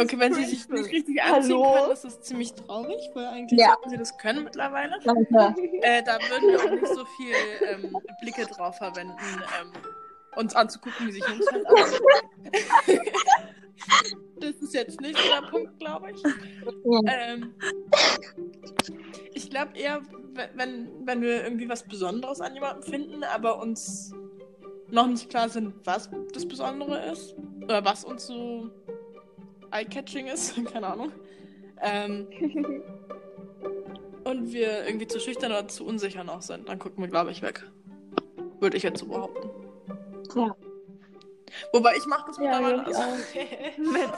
Okay, 0.00 0.18
wenn 0.18 0.32
sie 0.32 0.44
sich 0.44 0.66
nicht 0.70 0.90
richtig 0.90 1.22
anziehen 1.22 1.54
Hallo? 1.62 1.74
können, 1.80 1.92
ist 1.92 2.04
das 2.04 2.22
ziemlich 2.22 2.54
traurig, 2.54 2.98
weil 3.12 3.26
eigentlich 3.26 3.60
Ja. 3.60 3.74
sollten 3.74 3.90
sie 3.90 3.98
das 3.98 4.16
können 4.16 4.44
mittlerweile. 4.44 4.98
Danke. 5.04 5.54
Äh, 5.82 6.02
da 6.02 6.18
würden 6.30 6.48
wir 6.48 6.60
auch 6.60 6.70
nicht 6.70 6.86
so 6.86 7.04
viel 7.04 7.34
ähm, 7.68 7.94
Blicke 8.22 8.46
drauf 8.46 8.78
verwenden, 8.78 9.14
ähm, 9.60 9.70
uns 10.36 10.54
anzugucken, 10.56 11.06
wie 11.08 11.12
sich 11.12 11.22
Jungs 11.28 11.44
halt. 11.52 11.66
Das 14.40 14.50
ist 14.56 14.74
jetzt 14.74 15.00
nicht 15.00 15.18
der 15.18 15.46
Punkt, 15.48 15.78
glaube 15.78 16.10
ich. 16.12 16.22
Ja. 16.22 17.00
Ähm, 17.06 17.54
ich 19.34 19.50
glaube 19.50 19.76
eher, 19.76 20.00
we- 20.34 20.48
wenn, 20.54 20.88
wenn 21.06 21.20
wir 21.20 21.44
irgendwie 21.44 21.68
was 21.68 21.82
Besonderes 21.84 22.40
an 22.40 22.54
jemandem 22.54 22.82
finden, 22.82 23.24
aber 23.24 23.60
uns 23.60 24.12
noch 24.92 25.06
nicht 25.06 25.30
klar 25.30 25.48
sind, 25.48 25.74
was 25.84 26.10
das 26.32 26.46
Besondere 26.46 26.98
ist. 27.10 27.34
Oder 27.62 27.84
was 27.84 28.04
uns 28.04 28.26
so 28.26 28.70
eye-catching 29.72 30.26
ist, 30.26 30.54
keine 30.72 30.86
Ahnung. 30.86 31.12
Ähm, 31.80 32.28
und 34.24 34.52
wir 34.52 34.86
irgendwie 34.86 35.06
zu 35.06 35.18
schüchtern 35.18 35.50
oder 35.50 35.66
zu 35.66 35.84
unsicher 35.84 36.24
noch 36.24 36.42
sind, 36.42 36.68
dann 36.68 36.78
gucken 36.78 37.02
wir, 37.02 37.08
glaube 37.08 37.30
ich, 37.30 37.42
weg. 37.42 37.64
Würde 38.60 38.76
ich 38.76 38.82
jetzt 38.82 39.00
so 39.00 39.06
behaupten. 39.06 39.50
Ja. 40.36 40.54
Wobei 41.72 41.96
ich 41.96 42.06
mache 42.06 42.24
das 42.26 42.38
Ja, 42.38 42.60
mittlerweile. 42.60 42.90
ich 42.90 42.96
Also, 42.96 43.02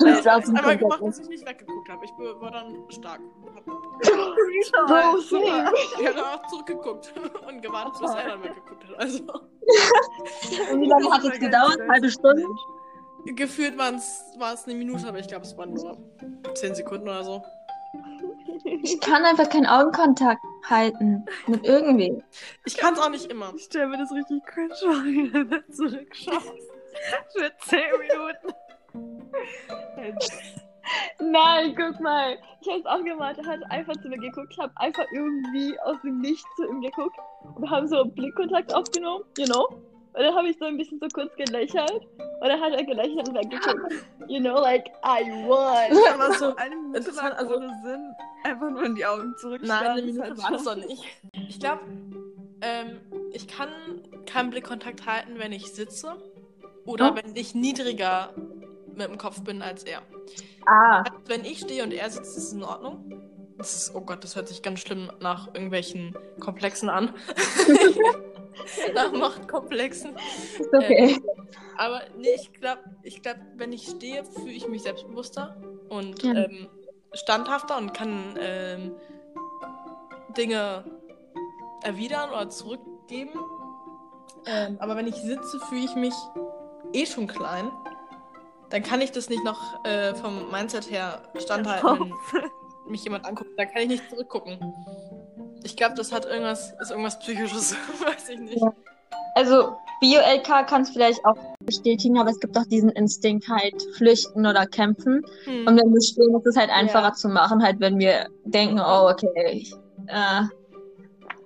Das 0.05 0.20
ich 0.20 0.29
auch 0.29 0.33
habe 0.33 0.47
ein 0.47 0.57
einmal 0.57 0.77
gemacht, 0.79 1.03
dass 1.03 1.18
ich 1.18 1.29
nicht 1.29 1.47
weggeguckt 1.47 1.88
habe. 1.88 2.05
Ich 2.05 2.11
war 2.12 2.51
dann 2.51 2.85
stark. 2.90 3.20
Hab, 3.55 3.64
Bro, 4.87 5.18
same. 5.18 5.73
ich 6.01 6.07
habe 6.07 6.16
dann 6.16 6.25
auch 6.25 6.47
zurückgeguckt 6.49 7.14
und 7.49 7.62
gewartet, 7.62 8.01
bis 8.01 8.11
er 8.11 8.29
dann 8.29 8.42
weggeguckt 8.44 8.85
hat. 8.88 8.99
Also 8.99 9.25
Und 10.73 10.81
wie 10.81 10.88
lange 10.88 11.11
hat 11.12 11.25
es 11.25 11.38
gedauert? 11.38 11.79
Halbe 11.88 12.11
Stunde? 12.11 12.44
gefühlt 13.27 13.79
war 13.79 13.94
es 13.94 14.64
eine 14.66 14.75
Minute, 14.75 15.09
aber 15.09 15.18
ich 15.18 15.27
glaube, 15.29 15.44
es 15.44 15.57
waren 15.57 15.73
nur 15.73 15.97
10 16.55 16.75
Sekunden 16.75 17.09
oder 17.09 17.25
so. 17.25 17.42
Ich 18.83 19.01
kann 19.01 19.25
einfach 19.25 19.49
keinen 19.49 19.66
Augenkontakt 19.66 20.40
halten. 20.68 21.25
Mit 21.47 21.64
irgendwem. 21.64 22.23
Ich 22.64 22.77
kann 22.77 22.94
es 22.94 23.01
auch 23.01 23.09
nicht 23.09 23.31
immer. 23.31 23.53
Ich 23.57 23.64
stelle 23.64 23.87
mir 23.88 23.99
das 23.99 24.12
richtig 24.12 24.44
cringe 24.44 24.75
vor, 24.75 25.05
wie 25.05 25.31
du 25.31 25.44
dann 25.47 25.64
zurückschaust. 25.70 26.53
Für 27.37 27.52
10 27.59 27.80
Minuten. 28.00 28.54
Nein, 31.18 31.74
guck 31.76 32.00
mal. 32.00 32.37
Ich 32.61 32.68
hab's 32.68 32.87
auch 32.87 33.02
gemacht. 33.02 33.37
Er 33.38 33.46
hat 33.46 33.61
einfach 33.70 33.94
zu 34.02 34.09
mir 34.09 34.18
geguckt. 34.18 34.48
Ich 34.50 34.59
hab 34.59 34.70
einfach 34.76 35.07
irgendwie 35.12 35.78
aus 35.80 35.96
dem 36.02 36.20
Nichts 36.20 36.44
zu 36.57 36.64
ihm 36.68 36.80
geguckt. 36.80 37.16
Und 37.42 37.62
wir 37.62 37.70
haben 37.70 37.88
so 37.88 38.04
Blickkontakt 38.04 38.74
aufgenommen, 38.74 39.24
you 39.38 39.46
know? 39.46 39.66
Und 40.14 40.22
dann 40.22 40.35
habe 40.35 40.48
ich 40.48 40.57
so 40.59 40.66
ein 40.66 40.76
bisschen 40.76 41.00
so 41.00 41.09
kurz 41.09 41.35
gelächelt. 41.35 41.90
Und 41.90 42.48
dann 42.48 42.61
hat 42.61 42.72
er 42.72 42.85
gelächelt 42.85 43.28
und 43.28 43.35
weggeguckt. 43.35 43.92
You 44.28 44.40
know, 44.40 44.61
like, 44.61 44.87
I 45.04 45.24
won. 45.46 45.98
Aber 46.12 46.33
so 46.35 46.54
eine 46.57 46.76
Minute 46.76 47.11
lang 47.11 47.33
also- 47.33 47.57
ohne 47.57 47.70
Sinn. 47.83 48.14
Einfach 48.44 48.70
nur 48.70 48.85
in 48.85 48.94
die 48.94 49.07
Augen 49.07 49.35
zurückschauen. 49.38 49.80
Nein, 49.80 49.90
eine 49.90 50.02
Minute 50.02 50.38
war 50.38 50.50
das 50.52 50.64
doch 50.64 50.76
nicht. 50.76 51.02
Ich 51.48 51.59
glaube, 51.59 51.80
ähm, 52.61 53.00
ich 53.33 53.48
kann 53.48 53.70
keinen 54.26 54.50
Blickkontakt 54.50 55.07
halten, 55.07 55.38
wenn 55.38 55.52
ich 55.52 55.72
sitze 55.72 56.16
oder 56.87 57.12
Oh. 57.12 57.16
wenn 57.16 57.35
ich 57.37 57.55
niedriger 57.55 58.33
mit 58.94 59.09
dem 59.09 59.18
Kopf 59.18 59.42
bin 59.42 59.62
als 59.62 59.85
er. 59.85 60.03
Ah. 60.66 61.05
Wenn 61.27 61.44
ich 61.44 61.61
stehe 61.61 61.83
und 61.83 61.92
er 61.92 62.09
sitzt, 62.11 62.37
ist 62.37 62.44
es 62.49 62.53
in 62.53 62.62
Ordnung. 62.62 63.20
Ist, 63.59 63.92
oh 63.94 64.01
Gott, 64.01 64.25
das 64.25 64.35
hört 64.37 64.49
sich 64.49 64.62
ganz 64.62 64.81
schlimm 64.81 65.11
nach 65.20 65.49
irgendwelchen 65.49 66.16
Komplexen 66.40 66.88
an. 66.88 67.14
nach 68.94 69.12
Machtkomplexen. 69.12 70.16
Ist 70.59 70.75
okay. 70.75 71.20
Aber 71.77 72.03
nee, 72.18 72.35
ich 72.37 72.53
glaube, 72.53 72.83
ich 73.03 73.23
glaub, 73.23 73.37
wenn 73.57 73.73
ich 73.73 73.87
stehe, 73.88 74.25
fühle 74.25 74.53
ich 74.53 74.68
mich 74.68 74.83
selbstbewusster 74.83 75.57
und 75.88 76.23
Ja. 76.23 76.33
ähm, 76.44 76.68
standhafter 77.12 77.77
und 77.79 77.92
kann 77.94 78.37
ähm, 78.40 78.92
Dinge 80.37 80.85
erwidern 81.83 82.31
oder 82.31 82.49
zurückgeben. 82.49 83.38
Ähm, 84.47 84.77
aber 84.81 84.97
wenn 84.97 85.07
ich 85.07 85.16
sitze, 85.16 85.59
fühle 85.68 85.85
ich 85.85 85.94
mich 85.94 86.14
eh 86.94 87.07
schon 87.07 87.26
klein. 87.26 87.70
Dann 88.70 88.83
kann 88.83 89.00
ich 89.00 89.12
das 89.12 89.28
nicht 89.28 89.44
noch 89.44 89.85
äh, 89.85 90.14
vom 90.14 90.50
Mindset 90.50 90.90
her 90.90 91.22
standhalten, 91.37 92.12
wenn 92.33 92.50
mich 92.90 93.04
jemand 93.04 93.24
anguckt. 93.26 93.50
Dann 93.57 93.68
kann 93.68 93.83
ich 93.83 93.88
nicht 93.88 94.11
zurückgucken. 94.11 94.59
Ich 95.62 95.76
glaube, 95.76 95.94
das 95.94 96.12
hat 96.12 96.24
irgendwas, 96.24 96.72
ist 96.80 96.90
irgendwas 96.90 97.18
Psychisches, 97.18 97.76
weiß 98.04 98.28
ich 98.30 98.40
nicht. 98.40 98.62
Also, 99.37 99.76
Bio-LK 100.00 100.66
kann 100.66 100.83
es 100.83 100.90
vielleicht 100.90 101.24
auch 101.24 101.37
bestätigen, 101.61 102.18
aber 102.18 102.30
es 102.30 102.38
gibt 102.40 102.57
auch 102.59 102.66
diesen 102.66 102.90
Instinkt 102.90 103.48
halt, 103.48 103.74
flüchten 103.96 104.46
oder 104.46 104.66
kämpfen. 104.66 105.22
Hm. 105.44 105.66
Und 105.66 105.76
wenn 105.76 105.92
wir 105.92 106.02
stehen, 106.02 106.35
ist 106.37 106.46
es 106.46 106.57
halt 106.57 106.70
einfacher 106.70 107.09
Ja. 107.09 107.12
zu 107.14 107.28
machen, 107.28 107.62
halt 107.62 107.80
wenn 107.80 107.98
wir 107.98 108.28
denken, 108.44 108.78
oh, 108.80 109.09
okay, 109.11 109.30
ich, 109.52 109.72
äh, 110.09 110.42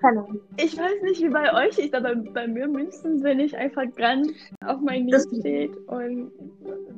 keine 0.00 0.20
Ahnung. 0.20 0.40
Ich 0.56 0.76
weiß 0.76 1.02
nicht, 1.02 1.22
wie 1.22 1.28
bei 1.28 1.52
euch 1.52 1.78
ist, 1.78 1.94
aber 1.94 2.14
bei 2.14 2.46
mir 2.46 2.68
mindestens, 2.68 3.22
wenn 3.22 3.40
ich 3.40 3.56
einfach 3.56 3.84
ganz 3.96 4.28
auf 4.64 4.80
mein 4.80 5.06
Knie 5.08 5.40
steht 5.40 5.76
und 5.88 6.30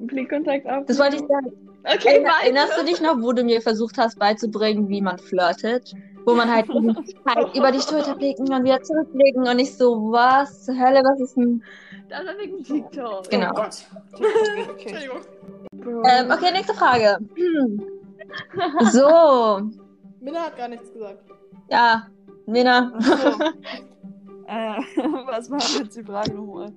Blickkontakt 0.07 0.67
auf. 0.67 0.87
Das 0.87 0.99
wollte 0.99 1.17
ich 1.17 1.23
sagen. 1.23 1.53
Okay, 1.85 2.09
Erinner, 2.09 2.29
weiter. 2.29 2.43
erinnerst 2.43 2.79
du 2.79 2.85
dich 2.85 3.01
noch, 3.01 3.23
wo 3.23 3.33
du 3.33 3.43
mir 3.43 3.63
versucht 3.63 3.97
hast 3.97 4.19
beizubringen, 4.19 4.89
wie 4.89 5.01
man 5.01 5.19
flirtet? 5.19 5.95
Wo 6.27 6.35
man 6.35 6.53
halt, 6.53 6.69
halt 6.69 7.55
über 7.57 7.73
die 7.73 7.81
Schulter 7.81 8.15
blicken 8.15 8.53
und 8.53 8.65
wieder 8.65 8.83
zurückblicken 8.83 9.49
und 9.49 9.59
ich 9.59 9.75
so, 9.75 10.13
was 10.13 10.67
zur 10.67 10.79
Hölle, 10.79 11.03
was 11.03 11.21
ist 11.21 11.37
denn? 11.37 11.63
Das 12.11 12.27
war 12.27 12.37
wegen 12.39 12.63
TikTok. 12.63 13.31
Genau. 13.31 13.51
Oh 13.53 13.55
Gott. 13.55 13.87
Entschuldigung. 14.13 15.21
Ähm, 16.05 16.31
okay, 16.31 16.53
nächste 16.53 16.75
Frage. 16.75 17.19
So, 18.93 19.71
Minna 20.21 20.41
hat 20.41 20.57
gar 20.57 20.69
nichts 20.69 20.93
gesagt. 20.93 21.25
ja, 21.69 22.07
Nina. 22.51 22.93
Ach 22.95 23.19
so. 23.19 23.29
äh, 24.47 24.79
was 25.27 25.51
war 25.51 25.59
jetzt 25.59 25.97
die 25.97 26.05
Frage 26.05 26.35
nochmal? 26.35 26.73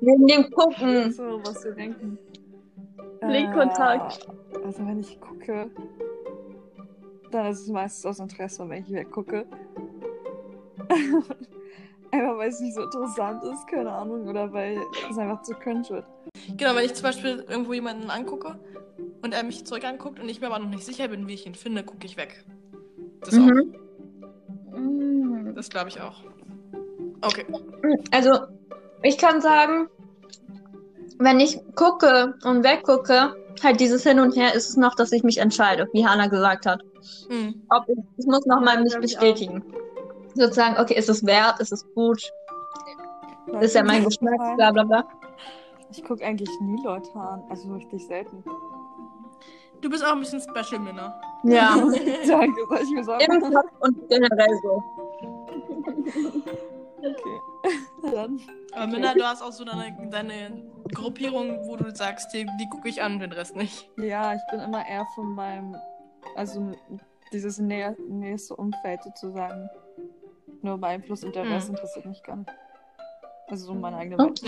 Wegen 0.00 0.26
dem 0.26 0.50
Gucken. 0.50 1.12
So, 1.12 1.40
was 1.44 1.64
wir 1.64 1.72
denken. 1.72 2.18
Blickkontakt. 3.20 4.28
Äh, 4.52 4.64
also 4.64 4.86
wenn 4.86 5.00
ich 5.00 5.18
gucke, 5.20 5.70
dann 7.30 7.46
ist 7.46 7.60
es 7.62 7.68
meistens 7.68 8.06
aus 8.06 8.18
Interesse, 8.18 8.68
wenn 8.68 8.82
ich 8.82 8.92
weggucke. 8.92 9.46
einfach 12.10 12.36
weil 12.38 12.48
es 12.48 12.60
nicht 12.60 12.74
so 12.74 12.82
interessant 12.82 13.42
ist, 13.44 13.66
keine 13.66 13.90
Ahnung, 13.90 14.28
oder 14.28 14.52
weil 14.52 14.78
es 15.10 15.18
einfach 15.18 15.42
zu 15.42 15.54
cringe 15.54 15.88
wird. 15.88 16.06
Genau, 16.56 16.74
wenn 16.74 16.84
ich 16.84 16.94
zum 16.94 17.04
Beispiel 17.04 17.44
irgendwo 17.48 17.72
jemanden 17.72 18.10
angucke 18.10 18.58
und 19.22 19.32
er 19.32 19.42
mich 19.42 19.64
zurück 19.64 19.84
anguckt 19.84 20.20
und 20.20 20.28
ich 20.28 20.40
mir 20.40 20.48
aber 20.48 20.58
noch 20.58 20.68
nicht 20.68 20.84
sicher 20.84 21.08
bin, 21.08 21.26
wie 21.26 21.34
ich 21.34 21.46
ihn 21.46 21.54
finde, 21.54 21.82
gucke 21.82 22.06
ich 22.06 22.16
weg. 22.16 22.44
Das 23.24 23.34
Mhm. 23.34 23.74
Mm. 24.72 25.48
auch. 25.50 25.54
Das 25.54 25.70
glaube 25.70 25.88
ich 25.88 26.00
auch. 26.00 26.22
Okay. 27.22 27.46
Also, 28.10 28.38
ich 29.02 29.18
kann 29.18 29.40
sagen, 29.40 29.88
wenn 31.18 31.40
ich 31.40 31.58
gucke 31.74 32.34
und 32.44 32.64
weggucke, 32.64 33.34
halt 33.62 33.80
dieses 33.80 34.02
Hin 34.02 34.20
und 34.20 34.36
Her 34.36 34.54
ist 34.54 34.68
es 34.68 34.76
noch, 34.76 34.94
dass 34.94 35.12
ich 35.12 35.22
mich 35.22 35.38
entscheide, 35.38 35.88
wie 35.92 36.06
Hannah 36.06 36.26
gesagt 36.26 36.66
hat. 36.66 36.82
Hm. 37.28 37.62
Ob 37.70 37.88
ich, 37.88 37.98
ich 38.16 38.26
muss 38.26 38.44
noch 38.46 38.60
mal 38.60 38.74
Ja, 38.76 38.80
mich 38.80 38.98
bestätigen. 38.98 39.64
Sozusagen, 40.34 40.80
okay, 40.80 40.94
ist 40.94 41.08
es 41.08 41.24
wert, 41.24 41.60
ist 41.60 41.72
es 41.72 41.86
gut, 41.94 42.20
ist 43.60 43.74
ja 43.74 43.84
mein 43.84 44.04
Geschmack, 44.04 44.56
bla 44.56 44.72
bla 44.72 44.82
bla. 44.82 45.04
Ich 45.90 46.02
gucke 46.02 46.24
eigentlich 46.24 46.48
nie 46.60 46.82
Leute 46.82 47.08
an, 47.14 47.44
also 47.48 47.72
richtig 47.74 48.04
selten. 48.06 48.42
Du 49.80 49.88
bist 49.88 50.04
auch 50.04 50.12
ein 50.12 50.20
bisschen 50.20 50.40
special, 50.40 50.80
Minna. 50.80 51.14
Ja, 51.44 51.76
Danke, 52.26 52.60
soll 52.68 52.78
ich 52.82 52.90
mir 52.90 53.04
sagen? 53.04 53.24
im 53.32 53.52
Kopf 53.52 53.70
und 53.80 54.08
generell 54.08 54.58
so. 54.62 54.82
Okay. 56.98 57.40
Dann. 58.12 58.40
Aber 58.72 58.86
Minna, 58.86 59.14
du 59.14 59.22
hast 59.24 59.42
auch 59.42 59.52
so 59.52 59.64
deine, 59.64 60.08
deine 60.10 60.62
Gruppierung, 60.92 61.66
wo 61.66 61.76
du 61.76 61.94
sagst, 61.94 62.32
die, 62.34 62.46
die 62.60 62.68
gucke 62.68 62.88
ich 62.88 63.02
an, 63.02 63.18
den 63.18 63.32
Rest 63.32 63.56
nicht. 63.56 63.88
Ja, 63.98 64.34
ich 64.34 64.40
bin 64.50 64.60
immer 64.60 64.86
eher 64.86 65.06
von 65.14 65.34
meinem, 65.34 65.76
also 66.36 66.72
dieses 67.32 67.58
näher, 67.58 67.96
nächste 68.08 68.56
Umfeld 68.56 69.02
sozusagen. 69.02 69.68
Nur 70.62 70.78
beeinflusst 70.78 71.24
und 71.24 71.34
der 71.34 71.44
Mhm. 71.44 71.52
Rest 71.52 71.68
interessiert 71.68 72.06
mich 72.06 72.22
gar 72.22 72.36
nicht. 72.36 72.50
Also 73.48 73.66
so 73.66 73.74
meine 73.74 73.96
eigene. 73.98 74.18
Welt. 74.18 74.40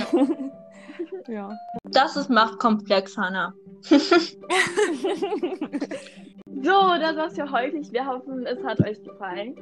ja. 1.29 1.51
Das 1.85 2.17
ist 2.17 2.31
machtkomplex, 2.31 3.17
Hannah. 3.19 3.53
So, 6.62 6.71
das 6.99 7.16
war's 7.16 7.35
für 7.35 7.51
heute. 7.51 7.81
Wir 7.92 8.07
hoffen, 8.07 8.47
es 8.47 8.62
hat 8.64 8.81
euch 8.81 9.03
gefallen. 9.03 9.55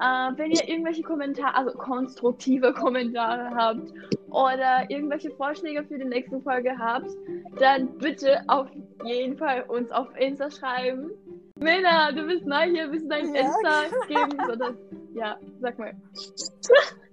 Äh, 0.00 0.36
wenn 0.36 0.50
ihr 0.50 0.68
irgendwelche 0.68 1.02
Kommentare, 1.02 1.54
also 1.54 1.70
konstruktive 1.78 2.74
Kommentare 2.74 3.54
habt 3.54 3.92
oder 4.30 4.90
irgendwelche 4.90 5.30
Vorschläge 5.30 5.82
für 5.84 5.98
die 5.98 6.04
nächste 6.04 6.40
Folge 6.42 6.76
habt, 6.78 7.10
dann 7.58 7.96
bitte 7.98 8.42
auf 8.48 8.68
jeden 9.04 9.38
Fall 9.38 9.62
uns 9.68 9.90
auf 9.92 10.08
Insta 10.18 10.50
schreiben. 10.50 11.10
Männer, 11.58 12.12
du 12.12 12.26
bist 12.26 12.44
neu 12.46 12.64
hier, 12.70 12.90
willst 12.90 13.06
du 13.06 13.08
dein 13.08 13.34
Ja. 13.34 13.40
Insta 13.40 13.82
geben? 14.08 14.38
So, 14.46 14.56
das, 14.56 14.74
ja, 15.14 15.36
sag 15.60 15.78
mal. 15.78 15.92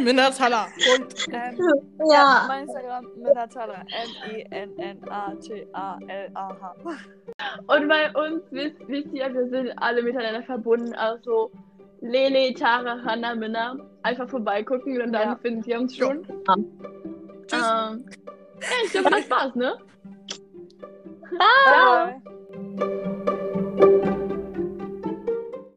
Minna 0.00 0.30
Thaler. 0.30 0.66
Punkt. 0.96 1.26
Ähm, 1.32 1.58
Ja. 2.10 2.44
Mein 2.48 2.62
Instagram 2.64 3.06
Minatala. 3.16 3.82
E 4.30 4.42
M-E-N-N-A-T-A-L-A-H. 4.50 6.74
Und 7.66 7.88
bei 7.88 8.10
uns 8.14 8.42
wisst, 8.50 8.76
wisst 8.88 9.12
ihr, 9.12 9.32
wir 9.34 9.48
sind 9.48 9.72
alle 9.76 10.02
miteinander 10.02 10.42
verbunden. 10.42 10.94
Also 10.94 11.50
Lele, 12.00 12.54
Tara, 12.54 12.98
Hannah, 13.04 13.34
Minna. 13.34 13.76
Einfach 14.02 14.28
vorbeigucken 14.28 15.00
und 15.02 15.12
dann 15.12 15.28
Ja. 15.30 15.36
findet 15.42 15.66
ihr 15.66 15.80
uns 15.80 15.96
schon. 15.96 16.22
Tschüss. 17.46 17.62
Ähm, 17.62 18.04
ja, 18.60 18.68
ich 18.84 18.92
glaube, 18.92 19.10
das 19.10 19.24
Spaß, 19.24 19.54
ne? 19.56 19.74
Bye. 21.38 22.22